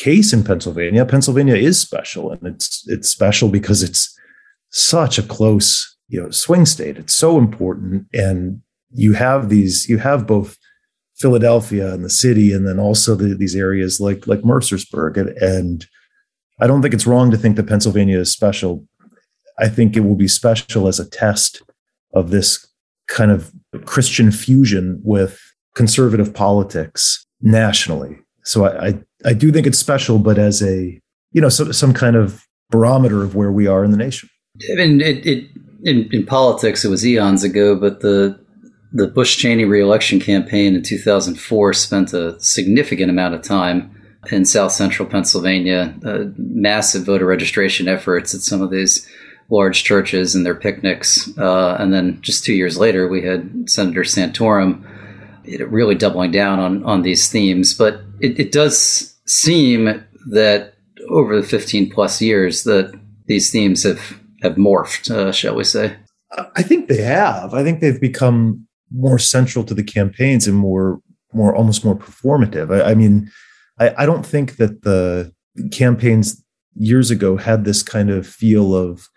case 0.04 0.34
in 0.34 0.44
Pennsylvania. 0.44 1.06
Pennsylvania 1.06 1.56
is 1.56 1.80
special, 1.80 2.32
and 2.32 2.42
it's 2.46 2.84
it's 2.88 3.10
special 3.10 3.50
because 3.50 3.84
it's 3.84 4.18
such 4.70 5.18
a 5.18 5.24
close 5.24 5.94
you 6.08 6.22
know 6.22 6.30
swing 6.32 6.66
state 6.66 6.98
it's 6.98 7.14
so 7.14 7.38
important 7.38 8.08
and 8.12 8.60
you 8.92 9.14
have 9.14 9.50
these 9.50 9.88
you 9.88 10.00
have 10.00 10.28
both 10.28 10.58
philadelphia 11.16 11.94
and 11.94 12.04
the 12.04 12.10
city 12.10 12.52
and 12.52 12.68
then 12.68 12.80
also 12.80 13.16
the, 13.16 13.36
these 13.36 13.56
areas 13.56 14.00
like 14.00 14.26
like 14.28 14.42
mercersburg 14.42 15.16
and, 15.16 15.30
and 15.38 15.88
i 16.60 16.68
don't 16.68 16.82
think 16.82 16.94
it's 16.94 17.08
wrong 17.08 17.32
to 17.32 17.38
think 17.38 17.56
that 17.56 17.68
pennsylvania 17.68 18.20
is 18.20 18.32
special 18.32 18.84
i 19.60 19.70
think 19.70 19.96
it 19.96 20.02
will 20.02 20.16
be 20.16 20.28
special 20.28 20.88
as 20.88 21.00
a 21.00 21.10
test 21.10 21.62
of 22.14 22.32
this 22.32 22.68
kind 23.08 23.32
of 23.32 23.52
Christian 23.86 24.32
fusion 24.32 25.00
with 25.04 25.40
conservative 25.76 26.34
politics 26.34 27.26
nationally. 27.42 28.18
So 28.44 28.66
I, 28.66 28.88
I, 28.88 29.00
I 29.26 29.34
do 29.34 29.52
think 29.52 29.68
it's 29.68 29.80
special, 29.80 30.20
but 30.20 30.38
as 30.38 30.62
a 30.62 31.00
you 31.32 31.42
know 31.42 31.50
some 31.50 31.74
some 31.74 31.94
kind 31.94 32.16
of 32.16 32.46
barometer 32.70 33.24
of 33.24 33.36
where 33.36 33.52
we 33.52 33.68
are 33.68 33.84
in 33.84 33.92
the 33.92 33.98
nation. 33.98 34.30
I 34.72 34.76
mean, 34.76 35.02
it, 35.02 35.26
it 35.26 35.50
in, 35.84 36.10
in 36.12 36.26
politics 36.26 36.86
it 36.86 36.90
was 36.90 37.06
eons 37.06 37.44
ago, 37.44 37.76
but 37.76 38.02
the 38.02 38.40
the 38.92 39.08
Bush 39.08 39.38
Cheney 39.38 39.66
reelection 39.66 40.20
campaign 40.20 40.76
in 40.76 40.84
2004 40.84 41.74
spent 41.74 42.14
a 42.14 42.40
significant 42.40 43.10
amount 43.10 43.34
of 43.34 43.42
time 43.42 43.90
in 44.32 44.46
South 44.46 44.72
Central 44.72 45.08
Pennsylvania, 45.08 45.94
uh, 46.06 46.26
massive 46.38 47.04
voter 47.06 47.26
registration 47.26 47.88
efforts 47.88 48.34
at 48.34 48.42
some 48.42 48.62
of 48.62 48.70
these 48.70 49.08
large 49.50 49.84
churches 49.84 50.36
and 50.36 50.46
their 50.46 50.56
picnics. 50.56 51.30
Uh, 51.38 51.76
and 51.80 51.94
then 51.94 52.22
just 52.22 52.46
two 52.46 52.54
years 52.54 52.78
later, 52.78 53.08
we 53.08 53.24
had 53.24 53.70
Senator 53.70 54.02
Santorum 54.02 54.84
really 55.68 55.96
doubling 55.96 56.32
down 56.32 56.60
on, 56.60 56.84
on 56.84 57.02
these 57.02 57.30
themes. 57.30 57.74
But 57.74 58.02
it, 58.20 58.40
it 58.40 58.52
does 58.52 59.13
seem 59.26 60.04
that 60.32 60.74
over 61.10 61.40
the 61.40 61.48
15 61.48 61.92
plus 61.92 62.22
years 62.22 62.64
that 62.64 62.98
these 63.26 63.52
themes 63.52 63.84
have, 63.84 64.20
have 64.42 64.56
morphed, 64.56 65.12
uh, 65.12 65.32
shall 65.32 65.56
we 65.56 65.64
say. 65.64 65.96
I 66.56 66.64
think 66.64 66.88
they 66.88 67.02
have. 67.02 67.54
I 67.54 67.64
think 67.64 67.80
they've 67.80 68.00
become 68.00 68.68
more 68.92 69.20
central 69.20 69.64
to 69.66 69.74
the 69.74 69.84
campaigns 69.84 70.48
and 70.48 70.58
more, 70.58 71.00
more 71.32 71.56
almost 71.56 71.86
more 71.86 71.96
performative. 71.96 72.74
I, 72.74 72.92
I 72.92 72.96
mean, 72.96 73.30
I, 73.80 73.94
I 74.00 74.06
don't 74.06 74.26
think 74.26 74.58
that 74.58 74.82
the 74.84 75.32
campaigns 75.72 76.44
years 76.76 77.12
ago 77.12 77.38
had 77.38 77.66
this 77.66 77.84
kind 77.84 78.10
of 78.10 78.26
feel 78.26 78.76
of 78.76 79.08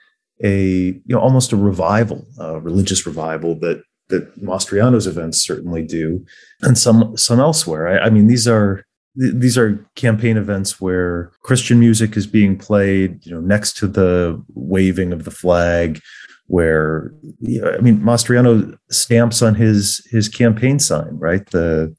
a 0.45 0.59
you 0.59 1.03
know 1.07 1.21
almost 1.21 1.53
a 1.53 1.57
revival, 1.57 2.27
a 2.39 2.61
religious 2.61 3.07
revival 3.07 3.59
that 3.61 3.83
that 4.09 4.41
Mastriano's 4.41 5.07
events 5.07 5.39
certainly 5.45 5.83
do, 5.83 6.25
and 6.63 6.77
some 6.77 7.17
some 7.17 7.41
elsewhere. 7.41 7.89
I, 7.89 8.07
I 8.07 8.11
mean, 8.11 8.27
these 8.27 8.47
are 8.47 8.85
these 9.17 9.57
are 9.57 9.85
campaign 9.95 10.37
events 10.37 10.81
where 10.81 11.33
Christian 11.43 11.81
music 11.81 12.17
is 12.17 12.27
being 12.27 12.57
played, 12.57 13.25
you 13.25 13.35
know, 13.35 13.41
next 13.41 13.77
to 13.79 13.87
the 13.87 14.43
waving 14.55 15.13
of 15.13 15.25
the 15.25 15.31
flag, 15.31 16.01
where 16.47 17.13
I 17.43 17.79
mean, 17.79 18.01
Mastriano 18.01 18.77
stamps 18.91 19.43
on 19.43 19.55
his 19.55 20.07
his 20.11 20.29
campaign 20.29 20.79
sign, 20.79 21.19
right? 21.19 21.45
The 21.47 21.95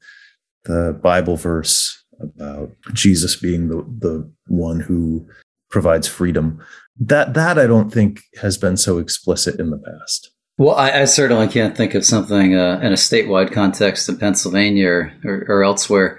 the 0.64 0.98
Bible 1.02 1.36
verse 1.36 2.02
about 2.20 2.70
Jesus 2.92 3.36
being 3.36 3.68
the 3.68 3.76
the 3.98 4.30
one 4.46 4.80
who 4.80 5.26
provides 5.70 6.06
freedom. 6.06 6.62
That 7.00 7.34
that 7.34 7.58
I 7.58 7.66
don't 7.66 7.92
think 7.92 8.22
has 8.40 8.56
been 8.56 8.76
so 8.76 8.98
explicit 8.98 9.58
in 9.58 9.70
the 9.70 9.78
past. 9.78 10.30
Well, 10.56 10.74
I, 10.74 11.02
I 11.02 11.04
certainly 11.04 11.46
can't 11.46 11.76
think 11.76 11.94
of 11.94 12.04
something 12.04 12.56
uh, 12.56 12.80
in 12.82 12.92
a 12.92 12.96
statewide 12.96 13.52
context 13.52 14.08
in 14.08 14.18
Pennsylvania 14.18 15.12
or, 15.24 15.44
or 15.48 15.62
elsewhere. 15.62 16.18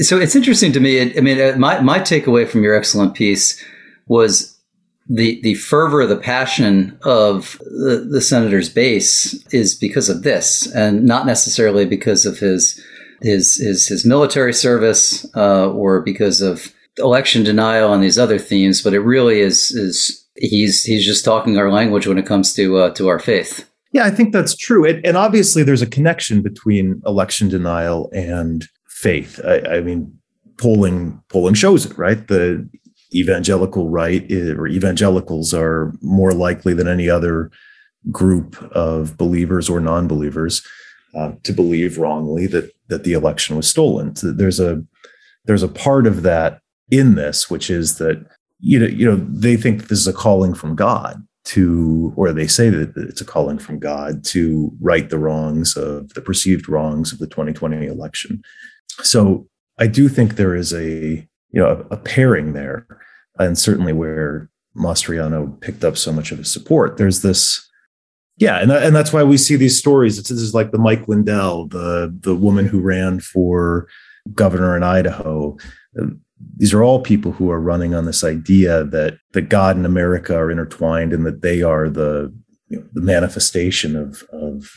So 0.00 0.18
it's 0.18 0.36
interesting 0.36 0.72
to 0.72 0.80
me. 0.80 1.16
I 1.16 1.20
mean, 1.20 1.40
uh, 1.40 1.56
my 1.58 1.80
my 1.80 2.00
takeaway 2.00 2.48
from 2.48 2.62
your 2.62 2.74
excellent 2.74 3.14
piece 3.14 3.62
was 4.06 4.58
the 5.08 5.40
the 5.42 5.54
fervor, 5.54 6.06
the 6.06 6.16
passion 6.16 6.98
of 7.02 7.58
the, 7.60 8.06
the 8.10 8.20
senator's 8.20 8.68
base 8.68 9.34
is 9.52 9.74
because 9.74 10.08
of 10.08 10.22
this, 10.22 10.66
and 10.74 11.04
not 11.04 11.26
necessarily 11.26 11.84
because 11.84 12.26
of 12.26 12.38
his 12.38 12.82
his 13.22 13.56
his 13.56 13.86
his 13.86 14.04
military 14.04 14.52
service 14.52 15.26
uh, 15.36 15.70
or 15.70 16.00
because 16.00 16.40
of 16.40 16.72
election 16.98 17.44
denial 17.44 17.92
and 17.92 18.02
these 18.02 18.18
other 18.18 18.38
themes, 18.38 18.82
but 18.82 18.94
it 18.94 19.00
really 19.00 19.40
is 19.40 19.70
is 19.70 20.26
he's 20.36 20.82
he's 20.82 21.04
just 21.04 21.24
talking 21.24 21.58
our 21.58 21.70
language 21.70 22.06
when 22.06 22.18
it 22.18 22.26
comes 22.26 22.54
to 22.54 22.76
uh, 22.78 22.90
to 22.94 23.08
our 23.08 23.18
faith. 23.18 23.70
Yeah, 23.92 24.04
I 24.04 24.10
think 24.10 24.32
that's 24.32 24.56
true, 24.56 24.84
and, 24.84 25.04
and, 25.06 25.16
obviously 25.16 25.62
there's 25.62 25.80
a 25.80 25.86
connection 25.86 26.42
between 26.42 27.00
election 27.06 27.48
denial 27.48 28.10
and 28.12 28.68
faith. 28.96 29.38
I, 29.44 29.76
I 29.76 29.80
mean, 29.80 30.18
polling 30.58 31.22
polling 31.28 31.54
shows 31.54 31.84
it, 31.84 31.96
right? 31.98 32.26
The 32.26 32.68
evangelical 33.14 33.90
right 33.90 34.30
or 34.32 34.66
evangelicals 34.66 35.52
are 35.54 35.92
more 36.00 36.32
likely 36.32 36.72
than 36.72 36.88
any 36.88 37.08
other 37.08 37.50
group 38.10 38.60
of 38.72 39.16
believers 39.16 39.68
or 39.68 39.80
non-believers 39.80 40.66
uh, 41.14 41.32
to 41.42 41.52
believe 41.52 41.98
wrongly 41.98 42.46
that 42.46 42.72
that 42.88 43.04
the 43.04 43.12
election 43.12 43.54
was 43.56 43.68
stolen. 43.68 44.16
So 44.16 44.32
there's 44.32 44.60
a 44.60 44.82
there's 45.44 45.62
a 45.62 45.68
part 45.68 46.06
of 46.06 46.22
that 46.22 46.60
in 46.90 47.16
this, 47.16 47.50
which 47.50 47.68
is 47.68 47.98
that 47.98 48.24
you 48.60 48.78
know 48.78 48.86
you 48.86 49.04
know 49.04 49.16
they 49.16 49.56
think 49.56 49.88
this 49.88 49.98
is 49.98 50.08
a 50.08 50.12
calling 50.12 50.54
from 50.54 50.74
God 50.74 51.22
to, 51.46 52.12
or 52.16 52.32
they 52.32 52.48
say 52.48 52.70
that 52.70 52.96
it's 52.96 53.20
a 53.20 53.24
calling 53.24 53.58
from 53.58 53.78
God 53.78 54.24
to 54.24 54.72
right 54.80 55.08
the 55.08 55.18
wrongs 55.18 55.76
of 55.76 56.12
the 56.14 56.20
perceived 56.20 56.68
wrongs 56.68 57.12
of 57.12 57.20
the 57.20 57.28
2020 57.28 57.86
election. 57.86 58.42
So 59.02 59.46
I 59.78 59.86
do 59.86 60.08
think 60.08 60.36
there 60.36 60.54
is 60.54 60.72
a 60.72 61.26
you 61.50 61.62
know 61.62 61.86
a, 61.90 61.94
a 61.94 61.96
pairing 61.96 62.52
there, 62.52 62.86
and 63.38 63.58
certainly 63.58 63.92
where 63.92 64.50
Mastriano 64.76 65.60
picked 65.60 65.84
up 65.84 65.96
so 65.96 66.12
much 66.12 66.32
of 66.32 66.38
his 66.38 66.52
support. 66.52 66.96
There's 66.96 67.22
this 67.22 67.66
yeah, 68.38 68.60
and 68.60 68.70
and 68.70 68.94
that's 68.94 69.12
why 69.12 69.22
we 69.22 69.38
see 69.38 69.56
these 69.56 69.78
stories. 69.78 70.18
It's 70.18 70.28
this 70.28 70.40
is 70.40 70.54
like 70.54 70.70
the 70.70 70.78
Mike 70.78 71.08
Lindell, 71.08 71.68
the 71.68 72.14
the 72.20 72.34
woman 72.34 72.66
who 72.66 72.80
ran 72.80 73.20
for 73.20 73.88
governor 74.34 74.76
in 74.76 74.82
Idaho. 74.82 75.56
These 76.58 76.74
are 76.74 76.82
all 76.82 77.00
people 77.00 77.32
who 77.32 77.50
are 77.50 77.60
running 77.60 77.94
on 77.94 78.04
this 78.04 78.22
idea 78.22 78.84
that 78.84 79.18
that 79.32 79.48
God 79.48 79.76
and 79.76 79.86
America 79.86 80.36
are 80.36 80.50
intertwined 80.50 81.14
and 81.14 81.24
that 81.24 81.40
they 81.40 81.62
are 81.62 81.88
the 81.88 82.34
you 82.68 82.80
know, 82.80 82.86
the 82.92 83.00
manifestation 83.00 83.96
of 83.96 84.22
of 84.32 84.70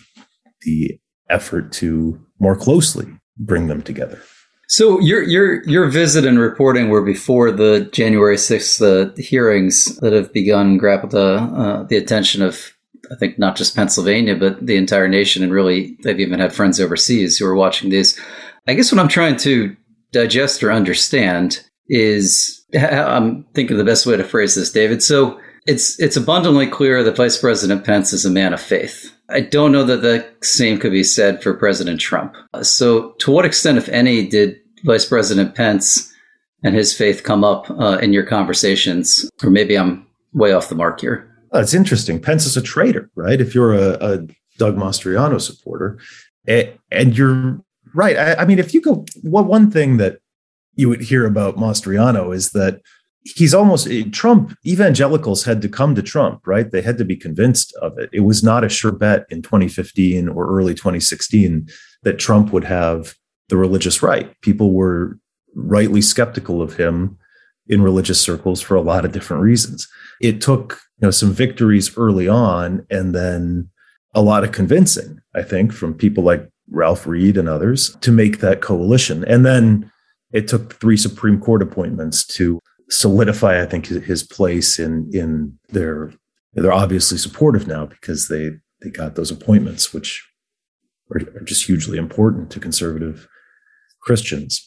the 0.61 0.97
effort 1.29 1.71
to 1.73 2.19
more 2.39 2.55
closely 2.55 3.07
bring 3.39 3.67
them 3.67 3.81
together. 3.81 4.21
So 4.67 4.99
your 4.99 5.23
your 5.23 5.63
your 5.63 5.87
visit 5.87 6.25
and 6.25 6.37
reporting 6.37 6.89
were 6.89 7.01
before 7.01 7.51
the 7.51 7.89
January 7.91 8.37
sixth 8.37 8.79
uh, 8.81 9.09
hearings 9.17 9.97
that 9.97 10.13
have 10.13 10.31
begun 10.31 10.77
grapple 10.77 11.09
the 11.09 11.37
uh, 11.37 11.83
the 11.83 11.97
attention 11.97 12.43
of 12.43 12.73
I 13.11 13.15
think 13.15 13.39
not 13.39 13.55
just 13.55 13.75
Pennsylvania, 13.75 14.35
but 14.35 14.63
the 14.63 14.75
entire 14.75 15.07
nation. 15.07 15.41
And 15.41 15.51
really, 15.51 15.97
they've 16.03 16.19
even 16.19 16.39
had 16.39 16.53
friends 16.53 16.79
overseas 16.79 17.37
who 17.37 17.47
are 17.47 17.55
watching 17.55 17.89
these. 17.89 18.19
I 18.67 18.75
guess 18.75 18.91
what 18.91 18.99
I'm 18.99 19.07
trying 19.07 19.37
to 19.37 19.75
digest 20.11 20.61
or 20.61 20.71
understand 20.71 21.63
is 21.87 22.63
I'm 22.75 23.45
thinking 23.55 23.77
the 23.77 23.83
best 23.83 24.05
way 24.05 24.17
to 24.17 24.23
phrase 24.23 24.53
this, 24.53 24.71
David. 24.71 25.01
So 25.01 25.39
it's 25.65 25.99
it's 25.99 26.17
abundantly 26.17 26.67
clear 26.67 27.03
that 27.03 27.17
Vice 27.17 27.37
President 27.37 27.83
Pence 27.83 28.13
is 28.13 28.25
a 28.25 28.29
man 28.29 28.53
of 28.53 28.61
faith. 28.61 29.15
I 29.31 29.41
don't 29.41 29.71
know 29.71 29.83
that 29.83 30.01
the 30.01 30.27
same 30.41 30.79
could 30.79 30.91
be 30.91 31.03
said 31.03 31.41
for 31.41 31.53
President 31.53 31.99
Trump. 31.99 32.35
So, 32.61 33.11
to 33.19 33.31
what 33.31 33.45
extent, 33.45 33.77
if 33.77 33.89
any, 33.89 34.27
did 34.27 34.57
Vice 34.83 35.05
President 35.05 35.55
Pence 35.55 36.11
and 36.63 36.75
his 36.75 36.95
faith 36.95 37.23
come 37.23 37.43
up 37.43 37.69
uh, 37.71 37.99
in 38.01 38.13
your 38.13 38.25
conversations? 38.25 39.29
Or 39.43 39.49
maybe 39.49 39.77
I'm 39.77 40.05
way 40.33 40.51
off 40.51 40.69
the 40.69 40.75
mark 40.75 41.01
here. 41.01 41.25
Oh, 41.51 41.59
it's 41.59 41.73
interesting. 41.73 42.19
Pence 42.19 42.45
is 42.45 42.57
a 42.57 42.61
traitor, 42.61 43.09
right? 43.15 43.41
If 43.41 43.55
you're 43.55 43.73
a, 43.73 43.97
a 44.01 44.27
Doug 44.57 44.75
Mastriano 44.75 45.41
supporter, 45.41 45.99
and, 46.47 46.71
and 46.91 47.17
you're 47.17 47.59
right. 47.93 48.17
I, 48.17 48.35
I, 48.35 48.45
mean, 48.45 48.59
if 48.59 48.73
you 48.73 48.81
go, 48.81 49.05
well, 49.23 49.43
one 49.43 49.71
thing 49.71 49.97
that 49.97 50.19
you 50.75 50.89
would 50.89 51.01
hear 51.01 51.25
about 51.25 51.57
Mastriano 51.57 52.33
is 52.33 52.51
that 52.51 52.81
he's 53.23 53.53
almost 53.53 53.87
eh, 53.87 54.03
Trump. 54.11 54.55
Evangelicals 54.65 55.43
had 55.45 55.61
to 55.61 55.69
come 55.69 55.95
to 55.95 56.01
Trump, 56.01 56.45
right? 56.45 56.71
They 56.71 56.81
had 56.81 56.97
to 56.97 57.05
be 57.05 57.15
convinced 57.15 57.73
of 57.81 57.97
it. 57.97 58.09
It 58.13 58.21
was 58.21 58.43
not 58.43 58.63
a 58.63 58.69
sure 58.69 58.91
bet 58.91 59.25
in 59.29 59.41
2015 59.41 60.29
or 60.29 60.47
early 60.47 60.73
2016 60.73 61.67
that 62.03 62.19
Trump 62.19 62.51
would 62.53 62.65
have 62.65 63.15
the 63.49 63.57
religious 63.57 64.01
right. 64.01 64.39
People 64.41 64.73
were 64.73 65.17
rightly 65.55 66.01
skeptical 66.01 66.61
of 66.61 66.77
him 66.77 67.17
in 67.67 67.81
religious 67.81 68.19
circles 68.19 68.61
for 68.61 68.75
a 68.75 68.81
lot 68.81 69.05
of 69.05 69.11
different 69.11 69.43
reasons. 69.43 69.87
It 70.21 70.41
took 70.41 70.79
you 70.99 71.07
know 71.07 71.11
some 71.11 71.31
victories 71.31 71.97
early 71.97 72.27
on 72.27 72.85
and 72.89 73.15
then 73.15 73.69
a 74.13 74.21
lot 74.21 74.43
of 74.43 74.51
convincing 74.51 75.19
i 75.35 75.41
think 75.41 75.71
from 75.71 75.93
people 75.93 76.23
like 76.23 76.47
ralph 76.69 77.07
reed 77.07 77.37
and 77.37 77.47
others 77.47 77.95
to 78.01 78.11
make 78.11 78.39
that 78.39 78.61
coalition 78.61 79.23
and 79.25 79.45
then 79.45 79.91
it 80.31 80.47
took 80.47 80.73
three 80.75 80.97
supreme 80.97 81.39
court 81.39 81.61
appointments 81.61 82.25
to 82.25 82.59
solidify 82.89 83.61
i 83.61 83.65
think 83.65 83.85
his 83.85 84.23
place 84.23 84.79
in 84.79 85.09
in 85.13 85.57
their 85.69 86.11
they're 86.53 86.73
obviously 86.73 87.17
supportive 87.17 87.67
now 87.67 87.85
because 87.85 88.27
they 88.27 88.51
they 88.81 88.89
got 88.89 89.15
those 89.15 89.31
appointments 89.31 89.93
which 89.93 90.27
are, 91.11 91.21
are 91.35 91.43
just 91.43 91.65
hugely 91.65 91.97
important 91.97 92.49
to 92.51 92.59
conservative 92.59 93.27
christians. 94.01 94.65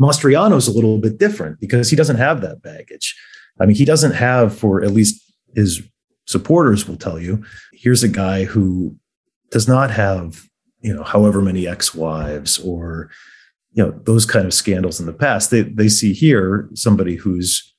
Mastriano's 0.00 0.68
a 0.68 0.72
little 0.72 0.98
bit 0.98 1.18
different 1.18 1.60
because 1.60 1.90
he 1.90 1.96
doesn't 1.96 2.16
have 2.16 2.40
that 2.40 2.62
baggage. 2.62 3.14
I 3.60 3.66
mean 3.66 3.76
he 3.76 3.84
doesn't 3.84 4.12
have 4.12 4.56
for 4.56 4.82
at 4.82 4.92
least 4.92 5.22
his 5.54 5.82
supporters 6.26 6.86
will 6.86 6.96
tell 6.96 7.18
you 7.18 7.44
here's 7.72 8.02
a 8.02 8.08
guy 8.08 8.44
who 8.44 8.96
does 9.50 9.66
not 9.66 9.90
have 9.90 10.44
you 10.80 10.94
know 10.94 11.02
however 11.02 11.40
many 11.40 11.66
ex-wives 11.66 12.58
or 12.58 13.10
you 13.78 13.84
know 13.84 13.98
those 14.04 14.26
kind 14.26 14.44
of 14.44 14.52
scandals 14.52 14.98
in 15.00 15.06
the 15.06 15.12
past 15.12 15.50
they 15.50 15.62
they 15.62 15.88
see 15.88 16.12
here 16.12 16.68
somebody 16.74 17.14
who's 17.14 17.72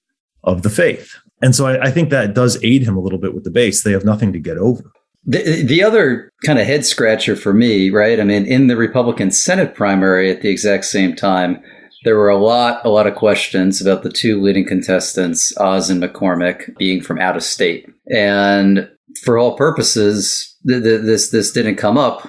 of 0.43 0.61
the 0.63 0.69
faith 0.69 1.17
and 1.41 1.53
so 1.53 1.67
I, 1.67 1.87
I 1.87 1.91
think 1.91 2.09
that 2.09 2.33
does 2.33 2.57
aid 2.63 2.83
him 2.83 2.95
a 2.95 3.01
little 3.01 3.19
bit 3.19 3.35
with 3.35 3.43
the 3.43 3.51
base 3.51 3.83
they 3.83 3.91
have 3.91 4.05
nothing 4.05 4.31
to 4.33 4.39
get 4.39 4.57
over 4.57 4.83
The, 5.25 5.63
the 5.63 5.83
other 5.83 6.31
kind 6.45 6.59
of 6.59 6.65
head 6.65 6.85
scratcher 6.85 7.35
for 7.35 7.53
me, 7.53 7.89
right? 7.89 8.19
I 8.19 8.23
mean, 8.23 8.45
in 8.45 8.67
the 8.67 8.77
Republican 8.77 9.31
Senate 9.31 9.75
primary 9.75 10.31
at 10.31 10.41
the 10.41 10.49
exact 10.49 10.85
same 10.85 11.13
time, 11.13 11.61
there 12.05 12.17
were 12.17 12.29
a 12.29 12.37
lot, 12.37 12.83
a 12.85 12.89
lot 12.89 13.05
of 13.05 13.15
questions 13.15 13.81
about 13.81 14.03
the 14.03 14.09
two 14.09 14.41
leading 14.41 14.65
contestants, 14.65 15.55
Oz 15.57 15.89
and 15.89 16.01
McCormick, 16.01 16.77
being 16.77 17.01
from 17.01 17.19
out 17.19 17.35
of 17.35 17.43
state. 17.43 17.85
And 18.09 18.89
for 19.23 19.37
all 19.37 19.57
purposes, 19.57 20.55
th- 20.65 20.83
th- 20.83 21.01
this 21.01 21.31
this 21.31 21.51
didn't 21.51 21.75
come 21.75 21.97
up. 21.97 22.27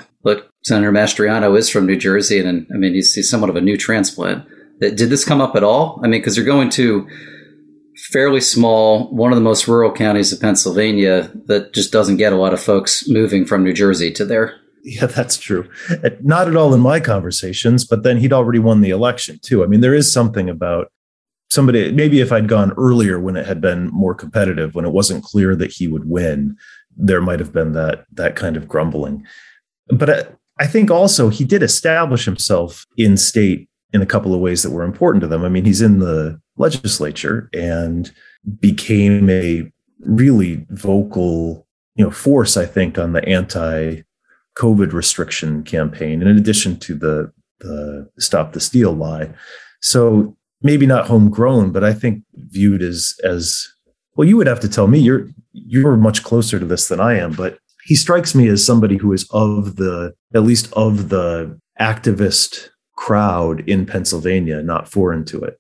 Senator 0.65 0.93
Mastriano 0.93 1.57
is 1.57 1.69
from 1.69 1.87
New 1.87 1.97
Jersey, 1.97 2.39
and 2.39 2.67
I 2.73 2.77
mean, 2.77 2.95
he's, 2.95 3.15
he's 3.15 3.31
somewhat 3.31 3.51
of 3.51 3.57
a 3.57 3.61
new 3.61 3.77
transplant. 3.77 4.45
Uh, 4.83 4.91
did 4.91 5.11
this 5.11 5.25
come 5.25 5.41
up 5.41 5.57
at 5.57 5.65
all? 5.65 6.01
I 6.05 6.09
mean, 6.09 6.21
because 6.21 6.37
you're 6.37 6.47
going 6.47 6.71
to 6.71 7.09
fairly 8.11 8.41
small, 8.41 9.11
one 9.15 9.33
of 9.33 9.37
the 9.37 9.43
most 9.43 9.69
rural 9.69 9.93
counties 9.93 10.33
of 10.33 10.41
Pennsylvania 10.41 11.31
that 11.47 11.73
just 11.73 11.93
doesn't 11.93 12.17
get 12.17 12.33
a 12.33 12.37
lot 12.37 12.55
of 12.55 12.61
folks 12.61 13.09
moving 13.09 13.45
from 13.45 13.65
New 13.65 13.73
Jersey 13.73 14.11
to 14.13 14.25
there. 14.25 14.57
Yeah, 14.83 15.07
that's 15.07 15.37
true. 15.37 15.69
Uh, 15.91 16.11
not 16.23 16.49
at 16.49 16.57
all 16.57 16.73
in 16.73 16.81
my 16.81 17.01
conversations, 17.01 17.85
but 17.85 18.03
then 18.03 18.17
he'd 18.17 18.33
already 18.33 18.59
won 18.59 18.81
the 18.81 18.91
election 18.91 19.39
too. 19.43 19.63
I 19.63 19.67
mean, 19.67 19.81
there 19.81 19.95
is 19.95 20.11
something 20.11 20.49
about 20.49 20.91
somebody, 21.51 21.93
maybe 21.93 22.21
if 22.21 22.33
I'd 22.33 22.49
gone 22.49 22.73
earlier 22.79 23.21
when 23.21 23.37
it 23.37 23.47
had 23.47 23.61
been 23.61 23.89
more 23.89 24.15
competitive, 24.15 24.75
when 24.75 24.87
it 24.87 24.93
wasn't 24.93 25.25
clear 25.25 25.55
that 25.57 25.73
he 25.73 25.87
would 25.87 26.09
win, 26.09 26.57
there 26.97 27.21
might 27.21 27.41
have 27.41 27.53
been 27.53 27.73
that 27.73 28.05
that 28.13 28.37
kind 28.37 28.57
of 28.57 28.69
grumbling. 28.69 29.25
But 29.89 30.11
uh, 30.11 30.25
I, 30.61 30.67
think 30.67 30.91
also 30.91 31.29
he 31.29 31.45
did 31.45 31.63
establish 31.63 32.25
himself 32.25 32.87
in 32.97 33.17
state 33.17 33.69
in 33.93 34.03
a 34.03 34.07
couple 34.07 34.35
of 34.35 34.41
ways 34.41 34.63
that 34.63 34.71
were 34.71 34.85
important 34.85 35.23
to 35.23 35.27
them. 35.27 35.45
I 35.45 35.49
mean, 35.49 35.65
he's 35.65 35.83
in 35.83 35.99
the 35.99 36.41
legislature 36.57 37.49
and 37.53 38.13
became 38.61 39.29
a 39.29 39.71
really 40.01 40.67
vocal, 40.71 41.67
you 41.95 42.05
know, 42.05 42.11
force, 42.11 42.57
I 42.57 42.67
think, 42.67 42.99
on 42.99 43.13
the 43.13 43.27
anti 43.29 44.03
COVID 44.59 44.93
restriction 44.93 45.63
campaign, 45.63 46.23
in 46.23 46.29
addition 46.29 46.79
to 46.81 46.95
the 46.95 47.33
the 47.61 48.09
stop 48.19 48.53
the 48.53 48.61
steal 48.61 48.93
lie. 48.93 49.31
So 49.81 50.37
maybe 50.63 50.87
not 50.87 51.07
homegrown, 51.07 51.73
but 51.73 51.85
I 51.85 51.93
think 51.93 52.23
viewed 52.35 52.83
as 52.83 53.15
as 53.25 53.67
well. 54.17 54.29
You 54.29 54.37
would 54.37 54.47
have 54.47 54.61
to 54.61 54.69
tell 54.69 54.87
me 54.87 54.99
you're 54.99 55.29
you're 55.53 55.97
much 55.97 56.23
closer 56.23 56.59
to 56.59 56.67
this 56.67 56.89
than 56.89 57.01
I 57.01 57.19
am, 57.19 57.33
but 57.33 57.59
he 57.91 57.97
strikes 57.97 58.37
me 58.37 58.47
as 58.47 58.65
somebody 58.65 58.99
who 58.99 59.13
is 59.13 59.27
of 59.33 59.75
the 59.75 60.15
at 60.33 60.45
least 60.45 60.73
of 60.75 61.09
the 61.09 61.59
activist 61.81 62.69
crowd 62.97 63.69
in 63.69 63.85
Pennsylvania, 63.85 64.63
not 64.63 64.89
foreign 64.89 65.25
to 65.25 65.41
it. 65.41 65.59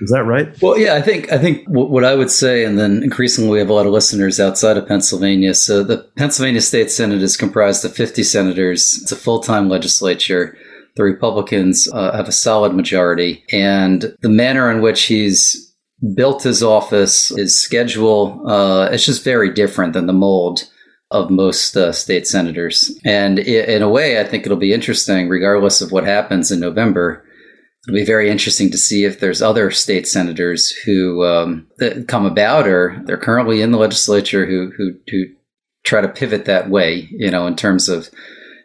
Is 0.00 0.10
that 0.10 0.24
right? 0.24 0.56
Well, 0.62 0.78
yeah, 0.78 0.94
I 0.94 1.02
think 1.02 1.30
I 1.30 1.36
think 1.36 1.66
what 1.68 2.02
I 2.02 2.14
would 2.14 2.30
say, 2.30 2.64
and 2.64 2.78
then 2.78 3.02
increasingly 3.02 3.50
we 3.50 3.58
have 3.58 3.68
a 3.68 3.74
lot 3.74 3.84
of 3.84 3.92
listeners 3.92 4.40
outside 4.40 4.78
of 4.78 4.88
Pennsylvania. 4.88 5.52
So 5.52 5.82
the 5.82 5.98
Pennsylvania 6.16 6.62
State 6.62 6.90
Senate 6.90 7.20
is 7.20 7.36
comprised 7.36 7.84
of 7.84 7.94
50 7.94 8.22
senators. 8.22 8.98
It's 9.02 9.12
a 9.12 9.16
full 9.16 9.40
time 9.40 9.68
legislature. 9.68 10.56
The 10.96 11.04
Republicans 11.04 11.92
uh, 11.92 12.16
have 12.16 12.26
a 12.26 12.32
solid 12.32 12.72
majority, 12.72 13.44
and 13.52 14.16
the 14.22 14.30
manner 14.30 14.70
in 14.70 14.80
which 14.80 15.02
he's 15.02 15.74
built 16.14 16.42
his 16.42 16.62
office, 16.62 17.28
his 17.28 17.60
schedule, 17.60 18.48
uh, 18.48 18.88
it's 18.90 19.04
just 19.04 19.22
very 19.22 19.52
different 19.52 19.92
than 19.92 20.06
the 20.06 20.14
mold 20.14 20.70
of 21.10 21.30
most 21.30 21.76
uh, 21.76 21.92
state 21.92 22.26
senators. 22.26 22.98
And 23.04 23.38
in 23.38 23.82
a 23.82 23.88
way, 23.88 24.20
I 24.20 24.24
think 24.24 24.44
it'll 24.44 24.56
be 24.56 24.72
interesting, 24.72 25.28
regardless 25.28 25.80
of 25.80 25.92
what 25.92 26.04
happens 26.04 26.50
in 26.50 26.60
November. 26.60 27.24
It'll 27.86 27.98
be 27.98 28.04
very 28.04 28.28
interesting 28.28 28.70
to 28.72 28.78
see 28.78 29.04
if 29.04 29.20
there's 29.20 29.40
other 29.40 29.70
state 29.70 30.08
senators 30.08 30.70
who 30.70 31.24
um, 31.24 31.68
come 32.08 32.26
about 32.26 32.66
or 32.66 33.00
they're 33.04 33.16
currently 33.16 33.62
in 33.62 33.70
the 33.70 33.78
legislature 33.78 34.44
who, 34.44 34.72
who 34.76 34.94
who 35.08 35.26
try 35.84 36.00
to 36.00 36.08
pivot 36.08 36.46
that 36.46 36.68
way. 36.68 37.08
You 37.12 37.30
know, 37.30 37.46
in 37.46 37.54
terms 37.54 37.88
of 37.88 38.10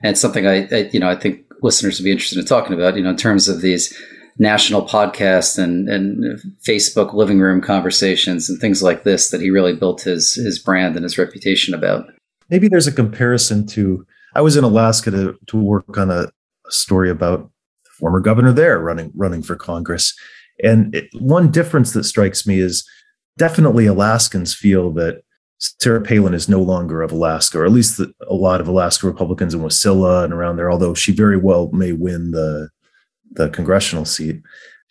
and 0.03 0.17
something 0.17 0.47
I, 0.47 0.67
I 0.71 0.89
you 0.91 0.99
know 0.99 1.09
I 1.09 1.15
think 1.15 1.45
listeners 1.61 1.99
would 1.99 2.05
be 2.05 2.11
interested 2.11 2.39
in 2.39 2.45
talking 2.45 2.73
about. 2.73 2.95
You 2.95 3.03
know, 3.03 3.11
in 3.11 3.17
terms 3.17 3.47
of 3.47 3.61
these 3.61 3.95
national 4.39 4.87
podcasts 4.87 5.61
and, 5.61 5.87
and 5.87 6.39
Facebook 6.67 7.13
living 7.13 7.39
room 7.39 7.61
conversations 7.61 8.49
and 8.49 8.59
things 8.59 8.81
like 8.81 9.03
this 9.03 9.29
that 9.29 9.41
he 9.41 9.51
really 9.51 9.75
built 9.75 10.01
his 10.01 10.33
his 10.33 10.57
brand 10.57 10.95
and 10.95 11.03
his 11.03 11.19
reputation 11.19 11.75
about 11.75 12.07
maybe 12.51 12.67
there's 12.67 12.87
a 12.87 12.91
comparison 12.91 13.65
to 13.65 14.05
I 14.35 14.41
was 14.41 14.55
in 14.55 14.63
Alaska 14.63 15.09
to 15.11 15.37
to 15.47 15.57
work 15.57 15.97
on 15.97 16.11
a, 16.11 16.27
story 16.69 17.09
about 17.09 17.51
the 17.83 17.89
former 17.99 18.21
governor 18.21 18.53
there 18.53 18.79
running 18.79 19.11
running 19.15 19.41
for 19.41 19.57
Congress, 19.57 20.13
and 20.63 20.95
it, 20.95 21.09
one 21.19 21.51
difference 21.51 21.91
that 21.91 22.05
strikes 22.05 22.47
me 22.47 22.59
is 22.59 22.87
definitely 23.37 23.87
Alaskans 23.87 24.53
feel 24.53 24.91
that 24.93 25.21
Sarah 25.57 26.01
Palin 26.01 26.33
is 26.33 26.47
no 26.47 26.61
longer 26.61 27.01
of 27.01 27.11
Alaska, 27.11 27.59
or 27.59 27.65
at 27.65 27.73
least 27.73 27.97
the, 27.97 28.13
a 28.27 28.33
lot 28.33 28.61
of 28.61 28.69
Alaska 28.69 29.05
Republicans 29.05 29.53
in 29.53 29.59
Wasilla 29.59 30.23
and 30.23 30.31
around 30.31 30.55
there. 30.55 30.71
Although 30.71 30.93
she 30.93 31.11
very 31.11 31.35
well 31.35 31.69
may 31.73 31.91
win 31.91 32.31
the 32.31 32.69
the 33.31 33.49
congressional 33.49 34.05
seat, 34.05 34.41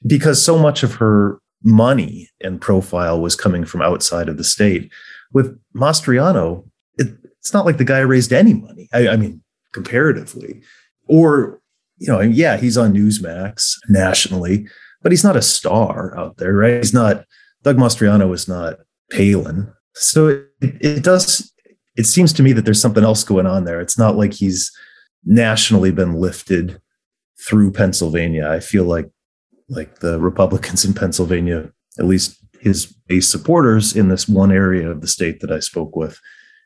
because 0.06 0.42
so 0.42 0.58
much 0.58 0.82
of 0.82 0.94
her 0.94 1.40
money 1.62 2.28
and 2.42 2.60
profile 2.60 3.20
was 3.20 3.36
coming 3.36 3.64
from 3.64 3.80
outside 3.80 4.28
of 4.28 4.36
the 4.36 4.44
state. 4.44 4.90
With 5.32 5.58
Mastriano, 5.74 6.69
it's 7.40 7.52
not 7.52 7.66
like 7.66 7.78
the 7.78 7.84
guy 7.84 8.00
raised 8.00 8.32
any 8.32 8.54
money. 8.54 8.88
I, 8.92 9.08
I 9.08 9.16
mean, 9.16 9.42
comparatively, 9.72 10.62
or 11.08 11.60
you 11.98 12.08
know, 12.08 12.20
yeah, 12.20 12.56
he's 12.56 12.78
on 12.78 12.94
Newsmax 12.94 13.74
nationally, 13.88 14.66
but 15.02 15.12
he's 15.12 15.24
not 15.24 15.36
a 15.36 15.42
star 15.42 16.16
out 16.16 16.36
there, 16.36 16.54
right? 16.54 16.76
He's 16.76 16.94
not. 16.94 17.24
Doug 17.62 17.76
Mastriano 17.76 18.32
is 18.34 18.48
not 18.48 18.78
Palin, 19.10 19.72
so 19.94 20.28
it, 20.28 20.46
it 20.60 21.04
does. 21.04 21.52
It 21.96 22.04
seems 22.04 22.32
to 22.34 22.42
me 22.42 22.52
that 22.52 22.64
there's 22.64 22.80
something 22.80 23.04
else 23.04 23.24
going 23.24 23.46
on 23.46 23.64
there. 23.64 23.80
It's 23.80 23.98
not 23.98 24.16
like 24.16 24.32
he's 24.32 24.70
nationally 25.24 25.90
been 25.90 26.14
lifted 26.14 26.80
through 27.46 27.72
Pennsylvania. 27.72 28.48
I 28.48 28.60
feel 28.60 28.84
like 28.84 29.10
like 29.68 30.00
the 30.00 30.18
Republicans 30.18 30.84
in 30.84 30.94
Pennsylvania, 30.94 31.70
at 31.98 32.06
least 32.06 32.38
his 32.60 32.86
base 32.86 33.28
supporters 33.28 33.96
in 33.96 34.08
this 34.08 34.28
one 34.28 34.52
area 34.52 34.90
of 34.90 35.00
the 35.00 35.06
state 35.06 35.40
that 35.40 35.50
I 35.50 35.60
spoke 35.60 35.96
with, 35.96 36.20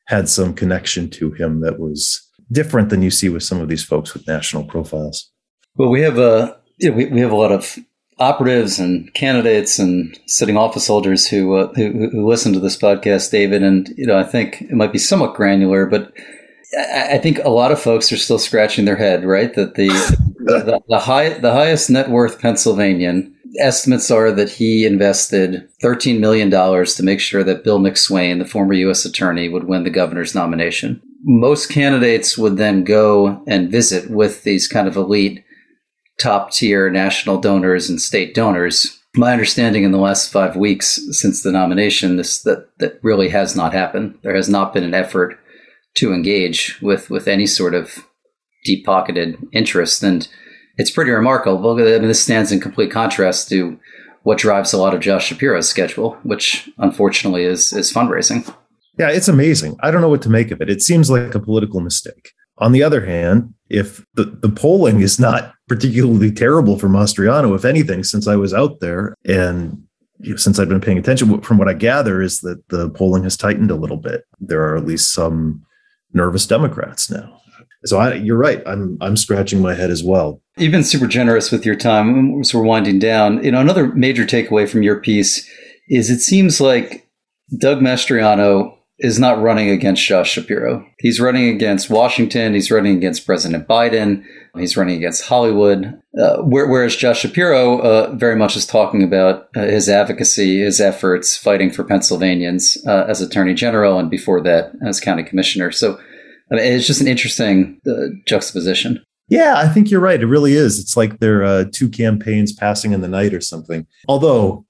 had 0.06 0.28
some 0.28 0.54
connection 0.54 1.08
to 1.10 1.32
him 1.32 1.60
that 1.60 1.78
was 1.78 2.20
different 2.52 2.90
than 2.90 3.02
you 3.02 3.10
see 3.10 3.28
with 3.28 3.42
some 3.42 3.60
of 3.60 3.68
these 3.68 3.84
folks 3.84 4.14
with 4.14 4.26
national 4.26 4.64
profiles. 4.64 5.30
Well, 5.76 5.90
we 5.90 6.02
have 6.02 6.18
a 6.18 6.56
you 6.78 6.90
know, 6.90 6.96
we, 6.96 7.06
we 7.06 7.20
have 7.20 7.32
a 7.32 7.36
lot 7.36 7.52
of 7.52 7.78
operatives 8.18 8.78
and 8.78 9.12
candidates 9.14 9.78
and 9.78 10.18
sitting 10.26 10.56
office 10.56 10.86
holders 10.86 11.26
who, 11.26 11.54
uh, 11.54 11.72
who, 11.74 12.10
who 12.10 12.28
listen 12.28 12.52
to 12.52 12.60
this 12.60 12.76
podcast, 12.76 13.30
David, 13.30 13.62
and 13.62 13.88
you 13.96 14.06
know 14.06 14.18
I 14.18 14.24
think 14.24 14.62
it 14.62 14.72
might 14.72 14.92
be 14.92 14.98
somewhat 14.98 15.34
granular, 15.34 15.86
but 15.86 16.12
I, 16.78 17.14
I 17.14 17.18
think 17.18 17.38
a 17.38 17.50
lot 17.50 17.72
of 17.72 17.80
folks 17.80 18.12
are 18.12 18.16
still 18.16 18.38
scratching 18.38 18.84
their 18.84 18.96
head, 18.96 19.24
right? 19.24 19.52
That 19.54 19.74
the 19.74 19.88
the, 20.38 20.80
the 20.88 20.98
high 20.98 21.30
the 21.30 21.52
highest 21.52 21.90
net 21.90 22.10
worth 22.10 22.40
Pennsylvanian 22.40 23.33
estimates 23.58 24.10
are 24.10 24.32
that 24.32 24.50
he 24.50 24.86
invested 24.86 25.68
$13 25.82 26.18
million 26.18 26.50
to 26.50 27.02
make 27.02 27.20
sure 27.20 27.44
that 27.44 27.64
Bill 27.64 27.78
McSwain, 27.78 28.38
the 28.38 28.44
former 28.44 28.74
U.S. 28.74 29.04
attorney, 29.04 29.48
would 29.48 29.64
win 29.64 29.84
the 29.84 29.90
governor's 29.90 30.34
nomination. 30.34 31.00
Most 31.22 31.68
candidates 31.70 32.36
would 32.36 32.56
then 32.56 32.84
go 32.84 33.42
and 33.46 33.70
visit 33.70 34.10
with 34.10 34.42
these 34.42 34.68
kind 34.68 34.86
of 34.86 34.96
elite, 34.96 35.44
top 36.20 36.50
tier 36.52 36.90
national 36.90 37.40
donors 37.40 37.88
and 37.88 38.00
state 38.00 38.34
donors. 38.34 39.00
My 39.16 39.32
understanding 39.32 39.84
in 39.84 39.92
the 39.92 39.98
last 39.98 40.32
five 40.32 40.56
weeks 40.56 41.00
since 41.12 41.42
the 41.42 41.52
nomination, 41.52 42.16
this 42.16 42.42
that, 42.42 42.68
that 42.78 42.98
really 43.02 43.28
has 43.28 43.56
not 43.56 43.72
happened. 43.72 44.18
There 44.22 44.34
has 44.34 44.48
not 44.48 44.74
been 44.74 44.84
an 44.84 44.94
effort 44.94 45.38
to 45.96 46.12
engage 46.12 46.80
with, 46.82 47.10
with 47.10 47.28
any 47.28 47.46
sort 47.46 47.74
of 47.74 48.04
deep 48.64 48.84
pocketed 48.84 49.38
interest. 49.52 50.02
And 50.02 50.28
it's 50.76 50.90
pretty 50.90 51.10
remarkable. 51.10 51.72
I 51.72 51.98
mean, 51.98 52.08
this 52.08 52.22
stands 52.22 52.52
in 52.52 52.60
complete 52.60 52.90
contrast 52.90 53.48
to 53.50 53.78
what 54.22 54.38
drives 54.38 54.72
a 54.72 54.78
lot 54.78 54.94
of 54.94 55.00
Josh 55.00 55.26
Shapiro's 55.26 55.68
schedule, 55.68 56.18
which 56.22 56.68
unfortunately 56.78 57.44
is 57.44 57.72
is 57.72 57.92
fundraising. 57.92 58.52
Yeah, 58.98 59.10
it's 59.10 59.28
amazing. 59.28 59.76
I 59.80 59.90
don't 59.90 60.00
know 60.00 60.08
what 60.08 60.22
to 60.22 60.30
make 60.30 60.50
of 60.50 60.60
it. 60.60 60.70
It 60.70 60.82
seems 60.82 61.10
like 61.10 61.34
a 61.34 61.40
political 61.40 61.80
mistake. 61.80 62.32
On 62.58 62.70
the 62.70 62.82
other 62.82 63.04
hand, 63.04 63.52
if 63.68 64.04
the, 64.14 64.24
the 64.24 64.48
polling 64.48 65.00
is 65.00 65.18
not 65.18 65.52
particularly 65.66 66.30
terrible 66.30 66.78
for 66.78 66.88
Mastriano, 66.88 67.56
if 67.56 67.64
anything, 67.64 68.04
since 68.04 68.28
I 68.28 68.36
was 68.36 68.54
out 68.54 68.78
there 68.80 69.16
and 69.24 69.82
since 70.36 70.58
I've 70.60 70.68
been 70.68 70.80
paying 70.80 70.98
attention, 70.98 71.40
from 71.40 71.58
what 71.58 71.68
I 71.68 71.74
gather 71.74 72.22
is 72.22 72.40
that 72.40 72.68
the 72.68 72.88
polling 72.90 73.24
has 73.24 73.36
tightened 73.36 73.72
a 73.72 73.76
little 73.76 73.96
bit. 73.96 74.24
There 74.38 74.62
are 74.62 74.76
at 74.76 74.86
least 74.86 75.12
some 75.12 75.64
nervous 76.12 76.46
Democrats 76.46 77.10
now. 77.10 77.40
So 77.84 77.98
I, 77.98 78.14
you're 78.14 78.38
right. 78.38 78.62
I'm 78.66 78.98
I'm 79.00 79.16
scratching 79.16 79.60
my 79.60 79.74
head 79.74 79.90
as 79.90 80.02
well. 80.02 80.40
You've 80.56 80.72
been 80.72 80.84
super 80.84 81.06
generous 81.06 81.50
with 81.50 81.66
your 81.66 81.76
time. 81.76 82.42
So 82.44 82.58
we're 82.58 82.64
winding 82.64 82.98
down. 82.98 83.42
You 83.44 83.50
know, 83.50 83.60
another 83.60 83.88
major 83.94 84.24
takeaway 84.24 84.68
from 84.68 84.82
your 84.82 85.00
piece 85.00 85.48
is 85.88 86.10
it 86.10 86.20
seems 86.20 86.60
like 86.60 87.08
Doug 87.58 87.80
Mastriano 87.80 88.76
is 88.98 89.18
not 89.18 89.42
running 89.42 89.70
against 89.70 90.04
Josh 90.04 90.30
Shapiro. 90.30 90.86
He's 91.00 91.20
running 91.20 91.48
against 91.48 91.90
Washington. 91.90 92.54
He's 92.54 92.70
running 92.70 92.96
against 92.96 93.26
President 93.26 93.66
Biden. 93.66 94.24
He's 94.56 94.76
running 94.76 94.96
against 94.96 95.24
Hollywood. 95.24 96.00
Uh, 96.18 96.36
whereas 96.42 96.94
Josh 96.94 97.20
Shapiro 97.20 97.80
uh, 97.80 98.14
very 98.14 98.36
much 98.36 98.56
is 98.56 98.64
talking 98.64 99.02
about 99.02 99.48
uh, 99.56 99.62
his 99.62 99.88
advocacy, 99.88 100.60
his 100.60 100.80
efforts 100.80 101.36
fighting 101.36 101.70
for 101.72 101.82
Pennsylvanians 101.82 102.78
uh, 102.86 103.04
as 103.08 103.20
Attorney 103.20 103.52
General, 103.52 103.98
and 103.98 104.08
before 104.08 104.40
that 104.42 104.72
as 104.86 105.00
County 105.00 105.24
Commissioner. 105.24 105.72
So 105.72 105.98
I 106.50 106.56
mean, 106.56 106.64
it's 106.64 106.86
just 106.86 107.00
an 107.00 107.08
interesting 107.08 107.80
uh, 107.86 108.08
juxtaposition. 108.26 109.04
Yeah, 109.28 109.54
I 109.56 109.68
think 109.68 109.90
you're 109.90 110.00
right. 110.00 110.20
It 110.20 110.26
really 110.26 110.52
is. 110.52 110.78
It's 110.78 110.96
like 110.96 111.18
they're 111.18 111.42
uh, 111.42 111.64
two 111.72 111.88
campaigns 111.88 112.52
passing 112.52 112.92
in 112.92 113.00
the 113.00 113.08
night 113.08 113.32
or 113.32 113.40
something. 113.40 113.86
Although, 114.06 114.66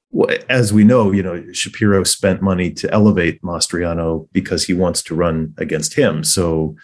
as 0.49 0.73
we 0.73 0.85
know, 0.85 1.11
you 1.11 1.23
know, 1.23 1.45
Shapiro 1.53 2.05
spent 2.05 2.41
money 2.41 2.71
to 2.73 2.93
elevate 2.93 3.43
Mastriano 3.43 4.29
because 4.33 4.65
he 4.65 4.73
wants 4.73 5.03
to 5.05 5.15
run 5.15 5.55
against 5.59 5.95
him. 5.95 6.23
So 6.23 6.77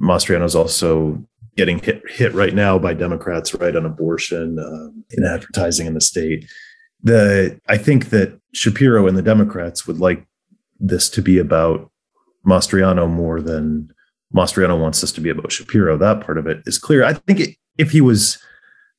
Mastriano's 0.00 0.56
also 0.56 1.24
getting 1.56 1.78
hit 1.78 2.02
hit 2.08 2.34
right 2.34 2.54
now 2.54 2.78
by 2.78 2.94
Democrats, 2.94 3.54
right 3.54 3.76
on 3.76 3.86
abortion, 3.86 4.58
uh, 4.58 4.90
in 5.10 5.24
advertising 5.24 5.86
in 5.86 5.94
the 5.94 6.00
state. 6.00 6.50
The 7.02 7.60
I 7.68 7.78
think 7.78 8.10
that 8.10 8.38
Shapiro 8.52 9.06
and 9.06 9.16
the 9.16 9.22
Democrats 9.22 9.86
would 9.86 10.00
like 10.00 10.26
this 10.80 11.08
to 11.10 11.22
be 11.22 11.38
about 11.38 11.90
Mastriano 12.44 13.08
more 13.08 13.40
than 13.40 13.92
Mastriano 14.34 14.80
wants 14.80 15.00
this 15.00 15.12
to 15.12 15.20
be 15.20 15.30
about 15.30 15.52
Shapiro. 15.52 15.96
That 15.96 16.20
part 16.20 16.38
of 16.38 16.46
it 16.46 16.62
is 16.66 16.78
clear. 16.78 17.04
I 17.04 17.14
think 17.14 17.40
it, 17.40 17.56
if 17.78 17.90
he 17.90 18.00
was 18.00 18.38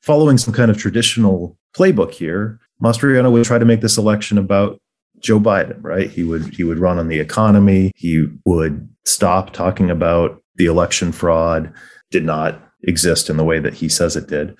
following 0.01 0.37
some 0.37 0.53
kind 0.53 0.69
of 0.69 0.77
traditional 0.77 1.57
playbook 1.75 2.11
here, 2.11 2.59
Mastriano 2.83 3.31
would 3.31 3.45
try 3.45 3.57
to 3.57 3.65
make 3.65 3.81
this 3.81 3.97
election 3.97 4.37
about 4.37 4.79
Joe 5.19 5.39
Biden, 5.39 5.77
right? 5.81 6.09
He 6.09 6.23
would 6.23 6.53
he 6.53 6.63
would 6.63 6.79
run 6.79 6.97
on 6.97 7.07
the 7.07 7.19
economy. 7.19 7.91
He 7.95 8.27
would 8.45 8.89
stop 9.05 9.53
talking 9.53 9.89
about 9.89 10.41
the 10.55 10.65
election 10.65 11.11
fraud 11.11 11.71
did 12.09 12.25
not 12.25 12.61
exist 12.83 13.29
in 13.29 13.37
the 13.37 13.43
way 13.43 13.59
that 13.59 13.75
he 13.75 13.87
says 13.87 14.15
it 14.15 14.27
did. 14.27 14.57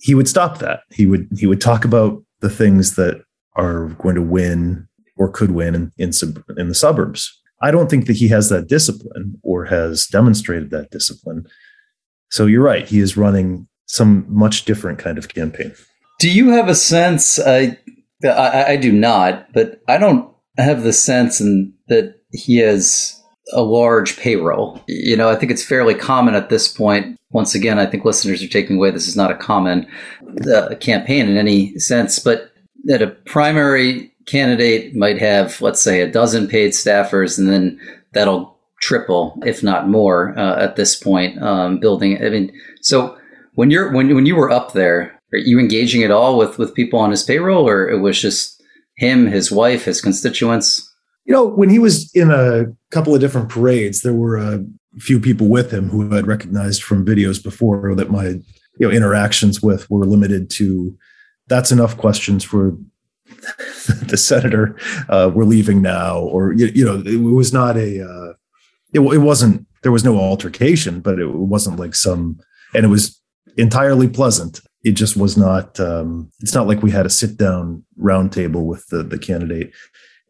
He 0.00 0.14
would 0.14 0.28
stop 0.28 0.58
that. 0.58 0.80
He 0.90 1.06
would 1.06 1.28
he 1.36 1.46
would 1.46 1.60
talk 1.60 1.84
about 1.84 2.22
the 2.40 2.50
things 2.50 2.96
that 2.96 3.22
are 3.56 3.88
going 3.98 4.14
to 4.14 4.22
win 4.22 4.86
or 5.16 5.28
could 5.28 5.50
win 5.50 5.74
in 5.74 5.92
in, 5.98 6.12
sub, 6.12 6.42
in 6.56 6.68
the 6.68 6.74
suburbs. 6.74 7.42
I 7.62 7.70
don't 7.70 7.88
think 7.88 8.06
that 8.06 8.16
he 8.16 8.28
has 8.28 8.48
that 8.50 8.68
discipline 8.68 9.40
or 9.42 9.64
has 9.64 10.06
demonstrated 10.06 10.70
that 10.70 10.90
discipline. 10.90 11.46
So 12.30 12.46
you're 12.46 12.62
right. 12.62 12.86
He 12.86 13.00
is 13.00 13.16
running 13.16 13.68
some 13.86 14.26
much 14.28 14.64
different 14.64 14.98
kind 14.98 15.16
of 15.16 15.28
campaign. 15.28 15.72
Do 16.18 16.30
you 16.30 16.50
have 16.50 16.68
a 16.68 16.74
sense? 16.74 17.38
I, 17.38 17.78
I, 18.24 18.64
I 18.68 18.76
do 18.76 18.92
not, 18.92 19.52
but 19.52 19.80
I 19.88 19.98
don't 19.98 20.30
have 20.58 20.82
the 20.82 20.92
sense 20.92 21.40
in, 21.40 21.72
that 21.88 22.16
he 22.32 22.58
has 22.58 23.20
a 23.52 23.62
large 23.62 24.16
payroll. 24.16 24.82
You 24.88 25.16
know, 25.16 25.28
I 25.28 25.36
think 25.36 25.52
it's 25.52 25.64
fairly 25.64 25.94
common 25.94 26.34
at 26.34 26.48
this 26.48 26.68
point. 26.68 27.16
Once 27.30 27.54
again, 27.54 27.78
I 27.78 27.86
think 27.86 28.04
listeners 28.04 28.42
are 28.42 28.48
taking 28.48 28.76
away 28.76 28.90
this 28.90 29.08
is 29.08 29.16
not 29.16 29.30
a 29.30 29.36
common 29.36 29.86
uh, 30.52 30.74
campaign 30.80 31.28
in 31.28 31.36
any 31.36 31.78
sense, 31.78 32.18
but 32.18 32.50
that 32.84 33.02
a 33.02 33.08
primary 33.08 34.12
candidate 34.26 34.94
might 34.94 35.18
have, 35.18 35.60
let's 35.60 35.80
say, 35.80 36.00
a 36.00 36.10
dozen 36.10 36.48
paid 36.48 36.72
staffers, 36.72 37.38
and 37.38 37.48
then 37.48 37.80
that'll 38.12 38.56
triple, 38.80 39.40
if 39.44 39.62
not 39.62 39.88
more, 39.88 40.38
uh, 40.38 40.60
at 40.60 40.76
this 40.76 40.96
point. 40.96 41.40
Um, 41.42 41.78
building, 41.78 42.22
I 42.22 42.28
mean, 42.28 42.52
so 42.82 43.16
when 43.54 43.70
you're 43.70 43.92
when 43.92 44.14
when 44.14 44.26
you 44.26 44.36
were 44.36 44.50
up 44.50 44.72
there, 44.72 45.20
are 45.32 45.38
you 45.38 45.58
engaging 45.58 46.02
at 46.02 46.10
all 46.10 46.36
with 46.36 46.58
with 46.58 46.74
people 46.74 46.98
on 46.98 47.10
his 47.10 47.22
payroll, 47.22 47.68
or 47.68 47.88
it 47.88 48.00
was 48.00 48.20
just 48.20 48.62
him, 48.96 49.26
his 49.26 49.50
wife, 49.50 49.84
his 49.84 50.00
constituents? 50.00 50.92
You 51.24 51.32
know, 51.32 51.44
when 51.44 51.70
he 51.70 51.78
was 51.78 52.10
in 52.14 52.30
a 52.30 52.66
couple 52.90 53.14
of 53.14 53.20
different 53.20 53.48
parades, 53.48 54.02
there 54.02 54.14
were 54.14 54.36
a 54.36 54.64
few 54.98 55.20
people 55.20 55.48
with 55.48 55.72
him 55.72 55.88
who 55.88 56.14
I'd 56.16 56.26
recognized 56.26 56.82
from 56.82 57.04
videos 57.04 57.42
before 57.42 57.94
that 57.96 58.10
my 58.10 58.26
you 58.26 58.42
know 58.80 58.90
interactions 58.90 59.62
with 59.62 59.88
were 59.90 60.04
limited 60.04 60.50
to 60.50 60.96
that's 61.48 61.70
enough 61.70 61.96
questions 61.96 62.42
for 62.44 62.76
the 64.08 64.16
senator 64.16 64.76
uh, 65.08 65.30
we're 65.32 65.44
leaving 65.44 65.82
now 65.82 66.18
or 66.18 66.52
you, 66.52 66.66
you 66.66 66.84
know 66.84 67.02
it 67.06 67.16
was 67.16 67.52
not 67.52 67.76
a 67.76 68.02
uh, 68.02 68.32
it, 68.92 69.00
it 69.00 69.18
wasn't 69.18 69.66
there 69.82 69.92
was 69.92 70.04
no 70.04 70.18
altercation 70.18 71.00
but 71.00 71.18
it 71.18 71.28
wasn't 71.28 71.78
like 71.78 71.94
some 71.94 72.38
and 72.74 72.84
it 72.84 72.88
was 72.88 73.20
entirely 73.56 74.08
pleasant. 74.08 74.60
It 74.84 74.92
just 74.92 75.16
was 75.16 75.36
not 75.36 75.80
um, 75.80 76.30
it's 76.40 76.54
not 76.54 76.66
like 76.66 76.82
we 76.82 76.90
had 76.90 77.06
a 77.06 77.10
sit 77.10 77.36
down 77.36 77.84
roundtable 78.00 78.64
with 78.64 78.86
the, 78.88 79.02
the 79.02 79.18
candidate 79.18 79.72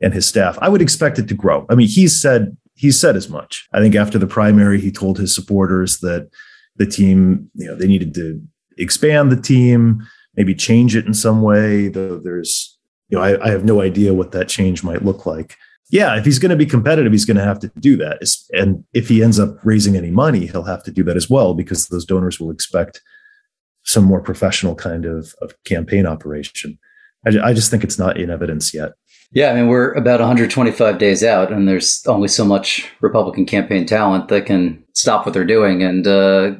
and 0.00 0.14
his 0.14 0.26
staff. 0.26 0.58
I 0.60 0.68
would 0.68 0.82
expect 0.82 1.18
it 1.18 1.28
to 1.28 1.34
grow. 1.34 1.66
I 1.68 1.74
mean 1.74 1.88
he 1.88 2.08
said 2.08 2.56
he 2.74 2.90
said 2.90 3.16
as 3.16 3.28
much. 3.28 3.68
I 3.72 3.80
think 3.80 3.94
after 3.94 4.18
the 4.18 4.26
primary 4.26 4.80
he 4.80 4.90
told 4.90 5.18
his 5.18 5.34
supporters 5.34 5.98
that 5.98 6.30
the 6.76 6.86
team 6.86 7.50
you 7.54 7.66
know 7.66 7.74
they 7.74 7.86
needed 7.86 8.14
to 8.14 8.40
expand 8.78 9.32
the 9.32 9.40
team 9.40 10.06
maybe 10.34 10.54
change 10.54 10.94
it 10.94 11.06
in 11.06 11.14
some 11.14 11.40
way 11.40 11.88
though 11.88 12.18
there's 12.18 12.75
you 13.08 13.18
know, 13.18 13.22
I, 13.22 13.46
I 13.46 13.50
have 13.50 13.64
no 13.64 13.80
idea 13.80 14.14
what 14.14 14.32
that 14.32 14.48
change 14.48 14.82
might 14.82 15.04
look 15.04 15.26
like. 15.26 15.56
Yeah, 15.90 16.16
if 16.18 16.24
he's 16.24 16.40
going 16.40 16.50
to 16.50 16.56
be 16.56 16.66
competitive, 16.66 17.12
he's 17.12 17.24
going 17.24 17.36
to 17.36 17.44
have 17.44 17.60
to 17.60 17.70
do 17.78 17.96
that. 17.98 18.18
And 18.52 18.84
if 18.92 19.08
he 19.08 19.22
ends 19.22 19.38
up 19.38 19.56
raising 19.64 19.96
any 19.96 20.10
money, 20.10 20.46
he'll 20.46 20.64
have 20.64 20.82
to 20.84 20.90
do 20.90 21.04
that 21.04 21.16
as 21.16 21.30
well 21.30 21.54
because 21.54 21.86
those 21.88 22.04
donors 22.04 22.40
will 22.40 22.50
expect 22.50 23.00
some 23.84 24.02
more 24.02 24.20
professional 24.20 24.74
kind 24.74 25.04
of, 25.04 25.32
of 25.40 25.54
campaign 25.64 26.04
operation. 26.04 26.76
I, 27.24 27.50
I 27.50 27.52
just 27.52 27.70
think 27.70 27.84
it's 27.84 27.98
not 27.98 28.18
in 28.18 28.30
evidence 28.30 28.74
yet. 28.74 28.92
Yeah, 29.32 29.50
I 29.50 29.54
mean, 29.54 29.68
we're 29.68 29.92
about 29.92 30.20
125 30.20 30.98
days 30.98 31.22
out, 31.22 31.52
and 31.52 31.68
there's 31.68 32.04
only 32.06 32.28
so 32.28 32.44
much 32.44 32.90
Republican 33.00 33.44
campaign 33.44 33.86
talent 33.86 34.28
that 34.28 34.46
can 34.46 34.82
stop 34.94 35.26
what 35.26 35.34
they're 35.34 35.44
doing 35.44 35.82
and 35.82 36.06
uh, 36.06 36.52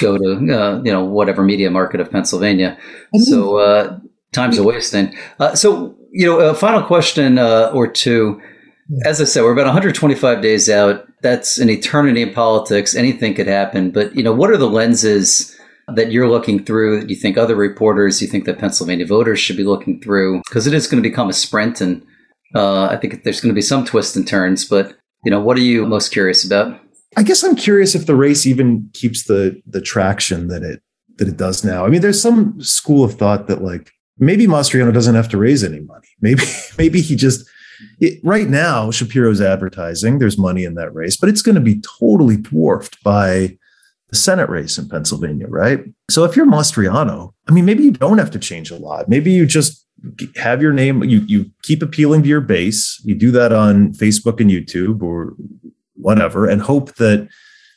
go 0.00 0.16
to 0.16 0.54
uh, 0.54 0.80
you 0.82 0.92
know 0.92 1.04
whatever 1.04 1.42
media 1.42 1.70
market 1.70 2.00
of 2.00 2.10
Pennsylvania. 2.10 2.78
So 3.16 3.58
uh, 3.58 3.98
time's 4.32 4.58
a 4.58 4.62
wasting. 4.62 5.16
Uh, 5.38 5.54
so, 5.54 5.96
you 6.10 6.26
know, 6.26 6.40
a 6.40 6.54
final 6.54 6.82
question 6.82 7.38
uh, 7.38 7.70
or 7.72 7.86
two. 7.86 8.40
As 9.04 9.20
I 9.20 9.24
said, 9.24 9.42
we're 9.42 9.52
about 9.52 9.66
125 9.66 10.42
days 10.42 10.68
out. 10.68 11.06
That's 11.22 11.58
an 11.58 11.70
eternity 11.70 12.22
in 12.22 12.34
politics. 12.34 12.94
Anything 12.94 13.34
could 13.34 13.46
happen. 13.46 13.90
But, 13.90 14.14
you 14.14 14.22
know, 14.22 14.32
what 14.32 14.50
are 14.50 14.56
the 14.56 14.68
lenses 14.68 15.56
that 15.94 16.10
you're 16.10 16.28
looking 16.28 16.64
through 16.64 17.00
that 17.00 17.10
you 17.10 17.16
think 17.16 17.36
other 17.36 17.54
reporters, 17.54 18.20
you 18.20 18.28
think 18.28 18.44
that 18.44 18.58
Pennsylvania 18.58 19.06
voters 19.06 19.38
should 19.38 19.56
be 19.56 19.64
looking 19.64 20.00
through? 20.00 20.42
Because 20.48 20.66
it 20.66 20.74
is 20.74 20.86
going 20.86 21.02
to 21.02 21.08
become 21.08 21.28
a 21.28 21.32
sprint. 21.32 21.80
And 21.80 22.04
uh, 22.54 22.86
I 22.86 22.96
think 22.96 23.22
there's 23.22 23.40
going 23.40 23.52
to 23.52 23.58
be 23.58 23.62
some 23.62 23.84
twists 23.84 24.16
and 24.16 24.26
turns. 24.26 24.64
But, 24.64 24.96
you 25.24 25.30
know, 25.30 25.40
what 25.40 25.56
are 25.56 25.62
you 25.62 25.86
most 25.86 26.10
curious 26.10 26.44
about? 26.44 26.78
I 27.16 27.22
guess 27.22 27.42
I'm 27.42 27.56
curious 27.56 27.94
if 27.94 28.06
the 28.06 28.16
race 28.16 28.46
even 28.46 28.88
keeps 28.94 29.24
the 29.24 29.60
the 29.66 29.82
traction 29.82 30.48
that 30.48 30.62
it 30.62 30.82
that 31.18 31.28
it 31.28 31.36
does 31.36 31.62
now. 31.62 31.84
I 31.84 31.88
mean, 31.88 32.00
there's 32.00 32.20
some 32.20 32.60
school 32.60 33.04
of 33.04 33.14
thought 33.14 33.48
that 33.48 33.62
like 33.62 33.92
maybe 34.18 34.46
Mastriano 34.46 34.92
doesn't 34.92 35.14
have 35.14 35.28
to 35.30 35.38
raise 35.38 35.64
any 35.64 35.80
money. 35.80 36.08
Maybe 36.20 36.42
maybe 36.78 37.00
he 37.00 37.16
just 37.16 37.48
it, 38.00 38.20
right 38.22 38.48
now 38.48 38.90
Shapiro's 38.90 39.40
advertising. 39.40 40.18
There's 40.18 40.38
money 40.38 40.64
in 40.64 40.74
that 40.74 40.94
race, 40.94 41.16
but 41.16 41.28
it's 41.28 41.42
going 41.42 41.54
to 41.54 41.60
be 41.60 41.80
totally 41.98 42.36
dwarfed 42.36 43.02
by 43.02 43.58
the 44.10 44.16
Senate 44.16 44.48
race 44.50 44.76
in 44.78 44.88
Pennsylvania, 44.88 45.46
right? 45.48 45.80
So 46.10 46.24
if 46.24 46.36
you're 46.36 46.46
Mastriano, 46.46 47.32
I 47.48 47.52
mean, 47.52 47.64
maybe 47.64 47.82
you 47.82 47.92
don't 47.92 48.18
have 48.18 48.30
to 48.32 48.38
change 48.38 48.70
a 48.70 48.76
lot. 48.76 49.08
Maybe 49.08 49.32
you 49.32 49.46
just 49.46 49.86
have 50.36 50.60
your 50.60 50.72
name. 50.72 51.02
You 51.04 51.20
you 51.26 51.50
keep 51.62 51.82
appealing 51.82 52.22
to 52.22 52.28
your 52.28 52.40
base. 52.40 53.00
You 53.04 53.14
do 53.14 53.30
that 53.32 53.52
on 53.52 53.92
Facebook 53.92 54.40
and 54.40 54.50
YouTube 54.50 55.02
or 55.02 55.34
whatever, 55.94 56.48
and 56.48 56.60
hope 56.60 56.96
that 56.96 57.28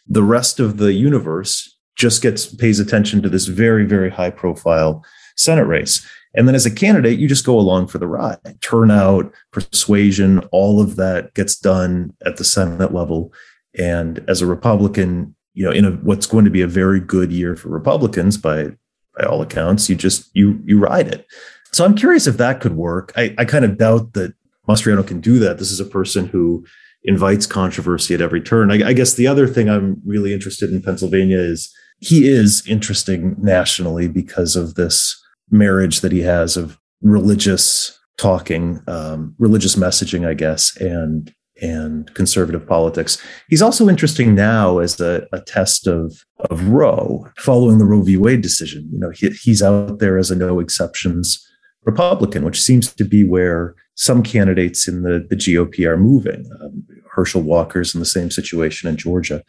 the 0.07 0.23
rest 0.23 0.59
of 0.59 0.77
the 0.77 0.93
universe 0.93 1.77
just 1.95 2.21
gets 2.21 2.53
pays 2.53 2.79
attention 2.79 3.21
to 3.21 3.29
this 3.29 3.45
very 3.45 3.85
very 3.85 4.09
high 4.09 4.29
profile 4.29 5.03
Senate 5.35 5.67
race. 5.67 6.05
And 6.35 6.47
then 6.47 6.55
as 6.55 6.65
a 6.65 6.73
candidate, 6.73 7.19
you 7.19 7.27
just 7.27 7.45
go 7.45 7.57
along 7.57 7.87
for 7.87 7.97
the 7.97 8.07
ride. 8.07 8.39
Turnout, 8.61 9.31
persuasion, 9.51 10.39
all 10.51 10.81
of 10.81 10.95
that 10.97 11.33
gets 11.33 11.55
done 11.57 12.13
at 12.25 12.37
the 12.37 12.43
Senate 12.43 12.93
level. 12.93 13.33
And 13.77 14.23
as 14.27 14.41
a 14.41 14.45
Republican, 14.45 15.35
you 15.53 15.63
know, 15.63 15.71
in 15.71 15.85
a, 15.85 15.91
what's 15.91 16.27
going 16.27 16.45
to 16.45 16.51
be 16.51 16.61
a 16.61 16.67
very 16.67 16.99
good 16.99 17.31
year 17.31 17.55
for 17.55 17.69
Republicans 17.69 18.37
by 18.37 18.71
by 19.17 19.25
all 19.25 19.41
accounts, 19.41 19.89
you 19.89 19.95
just 19.95 20.29
you 20.33 20.59
you 20.65 20.77
ride 20.77 21.07
it. 21.07 21.25
So 21.71 21.85
I'm 21.85 21.95
curious 21.95 22.27
if 22.27 22.37
that 22.37 22.61
could 22.61 22.75
work. 22.75 23.13
I, 23.15 23.33
I 23.37 23.45
kind 23.45 23.65
of 23.65 23.77
doubt 23.77 24.13
that 24.13 24.33
Mastriano 24.67 25.05
can 25.05 25.19
do 25.19 25.39
that. 25.39 25.57
This 25.57 25.71
is 25.71 25.79
a 25.79 25.85
person 25.85 26.27
who 26.27 26.65
invites 27.03 27.45
controversy 27.45 28.13
at 28.13 28.21
every 28.21 28.41
turn. 28.41 28.71
I, 28.71 28.89
I 28.89 28.93
guess 28.93 29.13
the 29.13 29.27
other 29.27 29.47
thing 29.47 29.69
I'm 29.69 30.01
really 30.05 30.33
interested 30.33 30.71
in 30.71 30.81
Pennsylvania 30.81 31.37
is 31.37 31.73
he 31.99 32.27
is 32.27 32.65
interesting 32.67 33.35
nationally 33.39 34.07
because 34.07 34.55
of 34.55 34.75
this 34.75 35.21
marriage 35.49 36.01
that 36.01 36.11
he 36.11 36.21
has 36.21 36.57
of 36.57 36.77
religious 37.01 37.97
talking, 38.17 38.81
um, 38.87 39.35
religious 39.37 39.75
messaging, 39.75 40.27
I 40.27 40.33
guess, 40.33 40.75
and 40.77 41.33
and 41.61 42.13
conservative 42.15 42.67
politics. 42.67 43.17
He's 43.47 43.61
also 43.61 43.87
interesting 43.87 44.35
now 44.35 44.79
as 44.79 44.99
a, 44.99 45.25
a 45.31 45.39
test 45.41 45.87
of 45.87 46.13
of 46.49 46.67
Roe, 46.67 47.27
following 47.37 47.77
the 47.77 47.85
Roe 47.85 48.01
v. 48.01 48.17
Wade 48.17 48.41
decision. 48.41 48.89
You 48.91 48.99
know, 48.99 49.11
he, 49.11 49.29
he's 49.29 49.63
out 49.63 49.99
there 49.99 50.17
as 50.17 50.31
a 50.31 50.35
no 50.35 50.59
exceptions 50.59 51.45
Republican, 51.85 52.43
which 52.43 52.61
seems 52.61 52.93
to 52.93 53.05
be 53.05 53.23
where 53.23 53.75
some 53.95 54.23
candidates 54.23 54.87
in 54.87 55.03
the, 55.03 55.25
the 55.29 55.35
GOP 55.35 55.87
are 55.87 55.97
moving. 55.97 56.45
Um, 56.61 56.83
Herschel 57.11 57.41
Walker's 57.41 57.93
in 57.93 57.99
the 57.99 58.05
same 58.05 58.29
situation 58.29 58.89
in 58.89 58.97
Georgia. 58.97 59.41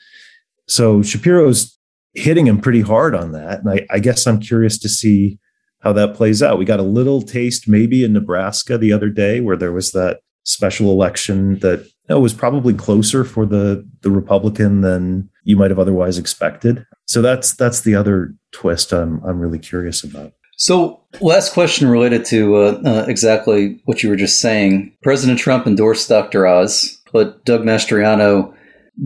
So 0.68 1.02
Shapiro's 1.02 1.76
hitting 2.14 2.46
him 2.46 2.60
pretty 2.60 2.80
hard 2.80 3.14
on 3.14 3.32
that. 3.32 3.60
And 3.60 3.70
I, 3.70 3.86
I 3.90 3.98
guess 3.98 4.26
I'm 4.26 4.40
curious 4.40 4.78
to 4.78 4.88
see 4.88 5.38
how 5.80 5.92
that 5.92 6.14
plays 6.14 6.42
out. 6.42 6.58
We 6.58 6.64
got 6.64 6.80
a 6.80 6.84
little 6.84 7.22
taste 7.22 7.68
maybe 7.68 8.04
in 8.04 8.12
Nebraska 8.12 8.78
the 8.78 8.92
other 8.92 9.08
day 9.08 9.40
where 9.40 9.56
there 9.56 9.72
was 9.72 9.92
that 9.92 10.20
special 10.44 10.90
election 10.90 11.58
that 11.58 11.80
you 11.80 11.90
know, 12.14 12.20
was 12.20 12.32
probably 12.32 12.74
closer 12.74 13.24
for 13.24 13.46
the 13.46 13.86
the 14.02 14.10
Republican 14.10 14.80
than 14.80 15.28
you 15.44 15.56
might 15.56 15.70
have 15.70 15.78
otherwise 15.78 16.18
expected. 16.18 16.84
So 17.06 17.22
that's 17.22 17.54
that's 17.54 17.82
the 17.82 17.94
other 17.94 18.34
twist 18.52 18.92
I'm 18.92 19.22
I'm 19.24 19.40
really 19.40 19.58
curious 19.58 20.02
about. 20.02 20.32
So, 20.58 21.02
last 21.20 21.52
question 21.52 21.86
related 21.86 22.24
to 22.26 22.56
uh, 22.56 22.80
uh, 22.84 23.04
exactly 23.08 23.78
what 23.84 24.02
you 24.02 24.08
were 24.08 24.16
just 24.16 24.40
saying. 24.40 24.96
President 25.02 25.38
Trump 25.38 25.66
endorsed 25.66 26.08
Dr. 26.08 26.46
Oz, 26.46 26.98
but 27.12 27.44
Doug 27.44 27.62
Mastriano 27.62 28.54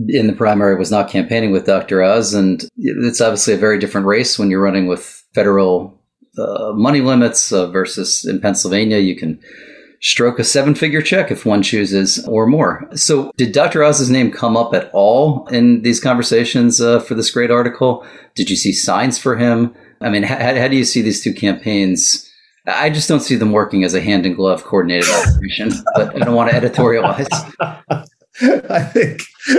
in 0.07 0.27
the 0.27 0.33
primary 0.33 0.77
was 0.77 0.91
not 0.91 1.09
campaigning 1.09 1.51
with 1.51 1.65
Dr. 1.65 2.01
Oz, 2.01 2.33
and 2.33 2.63
it's 2.77 3.19
obviously 3.19 3.53
a 3.53 3.57
very 3.57 3.79
different 3.79 4.07
race 4.07 4.39
when 4.39 4.49
you're 4.49 4.63
running 4.63 4.87
with 4.87 5.25
federal 5.33 6.00
uh, 6.37 6.71
money 6.73 7.01
limits 7.01 7.51
uh, 7.51 7.67
versus 7.67 8.25
in 8.25 8.39
Pennsylvania, 8.39 8.97
you 8.97 9.15
can 9.15 9.39
stroke 10.01 10.39
a 10.39 10.43
seven 10.43 10.73
figure 10.73 11.01
check 11.01 11.29
if 11.31 11.45
one 11.45 11.61
chooses 11.61 12.25
or 12.27 12.47
more. 12.47 12.89
So, 12.95 13.31
did 13.37 13.51
Dr. 13.51 13.83
Oz's 13.83 14.09
name 14.09 14.31
come 14.31 14.57
up 14.57 14.73
at 14.73 14.89
all 14.93 15.45
in 15.47 15.83
these 15.83 15.99
conversations 15.99 16.81
uh, 16.81 16.99
for 16.99 17.13
this 17.15 17.31
great 17.31 17.51
article? 17.51 18.05
Did 18.35 18.49
you 18.49 18.55
see 18.55 18.73
signs 18.73 19.17
for 19.17 19.37
him? 19.37 19.75
I 20.01 20.09
mean, 20.09 20.23
how, 20.23 20.37
how 20.37 20.67
do 20.67 20.75
you 20.75 20.85
see 20.85 21.01
these 21.01 21.23
two 21.23 21.33
campaigns? 21.33 22.27
I 22.67 22.89
just 22.89 23.07
don't 23.07 23.21
see 23.21 23.35
them 23.35 23.51
working 23.51 23.83
as 23.83 23.93
a 23.93 24.01
hand 24.01 24.25
in 24.25 24.35
glove 24.35 24.63
coordinated 24.63 25.09
operation, 25.09 25.71
but 25.95 26.15
I 26.15 26.19
don't 26.19 26.35
want 26.35 26.51
to 26.51 26.59
editorialize. 26.59 27.27
I 28.69 28.83
think 28.83 29.21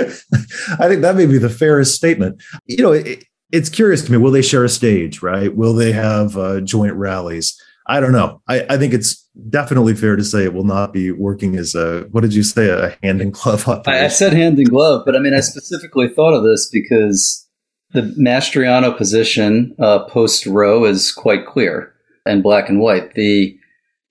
I 0.79 0.89
think 0.89 1.03
that 1.03 1.15
may 1.17 1.27
be 1.27 1.39
the 1.39 1.51
fairest 1.51 1.95
statement. 1.95 2.43
You 2.67 2.83
know, 2.83 3.05
it's 3.53 3.69
curious 3.69 4.03
to 4.05 4.13
me. 4.13 4.19
Will 4.19 4.31
they 4.31 4.43
share 4.43 4.65
a 4.65 4.69
stage? 4.69 5.23
Right? 5.23 5.55
Will 5.55 5.75
they 5.75 5.93
have 5.93 6.37
uh, 6.37 6.61
joint 6.61 6.95
rallies? 6.95 7.61
I 7.87 8.01
don't 8.01 8.13
know. 8.13 8.41
I, 8.49 8.65
I, 8.71 8.79
think 8.79 8.95
it's 8.95 9.29
definitely 9.51 9.95
fair 9.95 10.15
to 10.15 10.25
say 10.25 10.45
it 10.45 10.55
will 10.55 10.65
not 10.65 10.93
be 10.93 11.11
working 11.11 11.57
as 11.57 11.75
a 11.75 12.03
what 12.13 12.21
did 12.21 12.33
you 12.33 12.43
say 12.43 12.69
a 12.69 12.97
hand 13.03 13.21
in 13.21 13.31
glove. 13.31 13.69
I, 13.87 14.05
I 14.05 14.09
said 14.09 14.33
hand 14.33 14.59
in 14.59 14.67
glove, 14.67 15.03
but 15.05 15.17
I 15.17 15.19
mean 15.19 15.35
I 15.35 15.41
specifically 15.41 16.09
thought 16.09 16.35
of 16.35 16.45
this 16.45 16.69
because 16.69 17.49
the 17.93 18.03
Mastriano 18.19 18.97
position 18.97 19.75
uh, 19.79 20.05
post 20.05 20.47
Roe 20.47 20.85
is 20.85 21.13
quite 21.13 21.47
clear 21.47 21.93
and 22.25 22.43
black 22.43 22.69
and 22.69 22.81
white. 22.81 23.15
The 23.15 23.57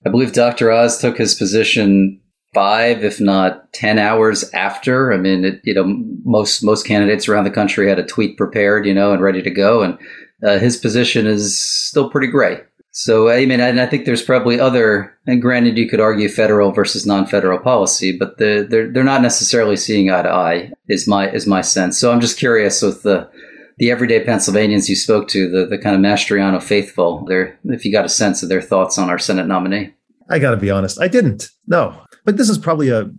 I 0.05 0.09
believe 0.09 0.33
Dr. 0.33 0.71
Oz 0.71 0.97
took 0.97 1.17
his 1.17 1.35
position 1.35 2.20
five, 2.53 3.03
if 3.03 3.19
not 3.19 3.71
ten 3.73 3.97
hours 3.97 4.49
after. 4.53 5.13
I 5.13 5.17
mean, 5.17 5.45
it, 5.45 5.61
you 5.63 5.73
know, 5.73 5.85
most 6.23 6.63
most 6.63 6.85
candidates 6.85 7.27
around 7.27 7.45
the 7.45 7.51
country 7.51 7.87
had 7.87 7.99
a 7.99 8.05
tweet 8.05 8.37
prepared, 8.37 8.85
you 8.85 8.93
know, 8.93 9.13
and 9.13 9.21
ready 9.21 9.41
to 9.41 9.49
go, 9.49 9.81
and 9.81 9.97
uh, 10.45 10.59
his 10.59 10.77
position 10.77 11.27
is 11.27 11.59
still 11.59 12.09
pretty 12.09 12.27
gray. 12.27 12.61
So 12.91 13.29
I 13.29 13.45
mean, 13.45 13.61
and 13.61 13.79
I 13.79 13.85
think 13.85 14.05
there's 14.05 14.21
probably 14.21 14.59
other, 14.59 15.17
and 15.25 15.41
granted, 15.41 15.77
you 15.77 15.87
could 15.87 16.01
argue 16.01 16.27
federal 16.27 16.71
versus 16.71 17.05
non-federal 17.05 17.59
policy, 17.59 18.17
but 18.17 18.37
the, 18.37 18.67
they're 18.69 18.91
they're 18.91 19.03
not 19.03 19.21
necessarily 19.21 19.77
seeing 19.77 20.11
eye 20.11 20.21
to 20.21 20.29
eye. 20.29 20.71
Is 20.89 21.07
my 21.07 21.31
is 21.31 21.47
my 21.47 21.61
sense. 21.61 21.97
So 21.97 22.11
I'm 22.11 22.19
just 22.19 22.37
curious 22.37 22.81
with 22.81 23.03
the 23.03 23.29
the 23.77 23.91
everyday 23.91 24.23
Pennsylvanians 24.25 24.89
you 24.89 24.97
spoke 24.97 25.29
to, 25.29 25.49
the 25.49 25.65
the 25.65 25.77
kind 25.77 25.95
of 25.95 26.01
Mastriano 26.01 26.61
faithful. 26.61 27.23
There, 27.25 27.57
if 27.63 27.85
you 27.85 27.93
got 27.93 28.05
a 28.05 28.09
sense 28.09 28.43
of 28.43 28.49
their 28.49 28.61
thoughts 28.61 28.97
on 28.97 29.09
our 29.09 29.19
Senate 29.19 29.47
nominee. 29.47 29.93
I 30.29 30.39
got 30.39 30.51
to 30.51 30.57
be 30.57 30.69
honest, 30.69 30.99
I 30.99 31.07
didn't. 31.07 31.49
No, 31.67 31.97
but 32.25 32.37
this 32.37 32.49
is 32.49 32.57
probably 32.57 32.89
a 32.89 33.09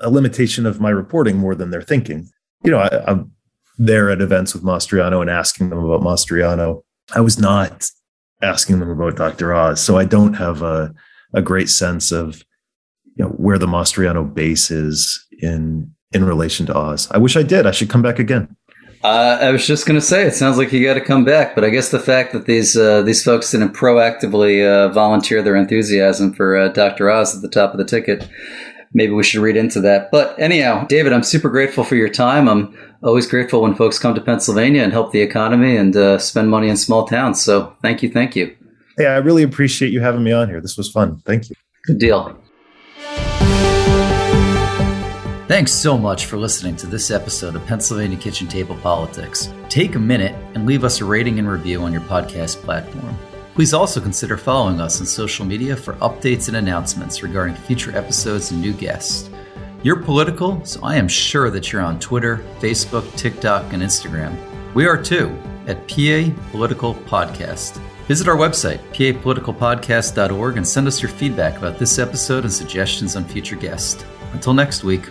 a 0.00 0.10
limitation 0.10 0.64
of 0.64 0.80
my 0.80 0.90
reporting 0.90 1.36
more 1.36 1.54
than 1.54 1.70
they're 1.70 1.82
thinking. 1.82 2.28
You 2.62 2.70
know, 2.70 2.78
I, 2.78 3.04
I'm 3.10 3.32
there 3.78 4.10
at 4.10 4.20
events 4.20 4.54
with 4.54 4.62
Mastriano 4.62 5.20
and 5.20 5.30
asking 5.30 5.70
them 5.70 5.78
about 5.78 6.02
Mastriano. 6.02 6.82
I 7.14 7.20
was 7.20 7.38
not 7.38 7.86
asking 8.42 8.80
them 8.80 8.90
about 8.90 9.16
Dr. 9.16 9.54
Oz. 9.54 9.80
So 9.80 9.96
I 9.96 10.04
don't 10.04 10.34
have 10.34 10.62
a, 10.62 10.94
a 11.32 11.42
great 11.42 11.68
sense 11.68 12.12
of 12.12 12.44
you 13.16 13.24
know 13.24 13.30
where 13.30 13.58
the 13.58 13.66
Mastriano 13.66 14.32
base 14.32 14.70
is 14.70 15.26
in 15.40 15.92
in 16.12 16.24
relation 16.24 16.66
to 16.66 16.76
Oz. 16.76 17.08
I 17.10 17.18
wish 17.18 17.36
I 17.36 17.42
did. 17.42 17.66
I 17.66 17.72
should 17.72 17.90
come 17.90 18.02
back 18.02 18.18
again. 18.18 18.56
Uh, 19.04 19.38
I 19.40 19.50
was 19.50 19.66
just 19.66 19.86
going 19.86 19.98
to 19.98 20.04
say, 20.04 20.26
it 20.26 20.34
sounds 20.34 20.58
like 20.58 20.72
you 20.72 20.84
got 20.84 20.94
to 20.94 21.00
come 21.00 21.24
back, 21.24 21.54
but 21.54 21.64
I 21.64 21.70
guess 21.70 21.90
the 21.90 22.00
fact 22.00 22.32
that 22.32 22.46
these 22.46 22.76
uh, 22.76 23.02
these 23.02 23.22
folks 23.22 23.52
didn't 23.52 23.74
proactively 23.74 24.66
uh, 24.66 24.92
volunteer 24.92 25.40
their 25.40 25.54
enthusiasm 25.54 26.32
for 26.32 26.56
uh, 26.56 26.68
Dr. 26.68 27.08
Oz 27.10 27.36
at 27.36 27.42
the 27.42 27.48
top 27.48 27.72
of 27.72 27.78
the 27.78 27.84
ticket, 27.84 28.28
maybe 28.92 29.12
we 29.12 29.22
should 29.22 29.40
read 29.40 29.56
into 29.56 29.80
that. 29.82 30.10
But 30.10 30.38
anyhow, 30.40 30.84
David, 30.86 31.12
I'm 31.12 31.22
super 31.22 31.48
grateful 31.48 31.84
for 31.84 31.94
your 31.94 32.08
time. 32.08 32.48
I'm 32.48 32.76
always 33.02 33.26
grateful 33.26 33.62
when 33.62 33.74
folks 33.74 33.98
come 33.98 34.14
to 34.14 34.20
Pennsylvania 34.20 34.82
and 34.82 34.92
help 34.92 35.12
the 35.12 35.22
economy 35.22 35.76
and 35.76 35.96
uh, 35.96 36.18
spend 36.18 36.50
money 36.50 36.68
in 36.68 36.76
small 36.76 37.06
towns. 37.06 37.40
So 37.40 37.76
thank 37.82 38.02
you, 38.02 38.10
thank 38.10 38.34
you. 38.34 38.56
Hey, 38.96 39.06
I 39.06 39.18
really 39.18 39.44
appreciate 39.44 39.92
you 39.92 40.00
having 40.00 40.24
me 40.24 40.32
on 40.32 40.48
here. 40.48 40.60
This 40.60 40.76
was 40.76 40.90
fun. 40.90 41.22
Thank 41.24 41.50
you. 41.50 41.56
Good 41.86 41.98
deal. 41.98 42.36
Thanks 45.48 45.72
so 45.72 45.96
much 45.96 46.26
for 46.26 46.36
listening 46.36 46.76
to 46.76 46.86
this 46.86 47.10
episode 47.10 47.56
of 47.56 47.64
Pennsylvania 47.64 48.18
Kitchen 48.18 48.48
Table 48.48 48.76
Politics. 48.82 49.50
Take 49.70 49.94
a 49.94 49.98
minute 49.98 50.34
and 50.54 50.66
leave 50.66 50.84
us 50.84 51.00
a 51.00 51.06
rating 51.06 51.38
and 51.38 51.48
review 51.48 51.80
on 51.84 51.90
your 51.90 52.02
podcast 52.02 52.56
platform. 52.56 53.16
Please 53.54 53.72
also 53.72 53.98
consider 53.98 54.36
following 54.36 54.78
us 54.78 55.00
on 55.00 55.06
social 55.06 55.46
media 55.46 55.74
for 55.74 55.94
updates 55.94 56.48
and 56.48 56.58
announcements 56.58 57.22
regarding 57.22 57.54
future 57.54 57.96
episodes 57.96 58.50
and 58.50 58.60
new 58.60 58.74
guests. 58.74 59.30
You're 59.82 60.02
political, 60.02 60.62
so 60.66 60.80
I 60.82 60.96
am 60.96 61.08
sure 61.08 61.48
that 61.48 61.72
you're 61.72 61.80
on 61.80 61.98
Twitter, 61.98 62.44
Facebook, 62.60 63.10
TikTok, 63.16 63.72
and 63.72 63.82
Instagram. 63.82 64.36
We 64.74 64.84
are 64.84 65.02
too 65.02 65.34
at 65.66 65.88
PA 65.88 66.30
Political 66.50 66.94
Podcast. 66.94 67.80
Visit 68.06 68.28
our 68.28 68.36
website, 68.36 68.80
papoliticalpodcast.org, 68.92 70.56
and 70.58 70.68
send 70.68 70.86
us 70.86 71.00
your 71.00 71.10
feedback 71.10 71.56
about 71.56 71.78
this 71.78 71.98
episode 71.98 72.44
and 72.44 72.52
suggestions 72.52 73.16
on 73.16 73.24
future 73.24 73.56
guests. 73.56 74.04
Until 74.32 74.54
next 74.54 74.84
week. 74.84 75.10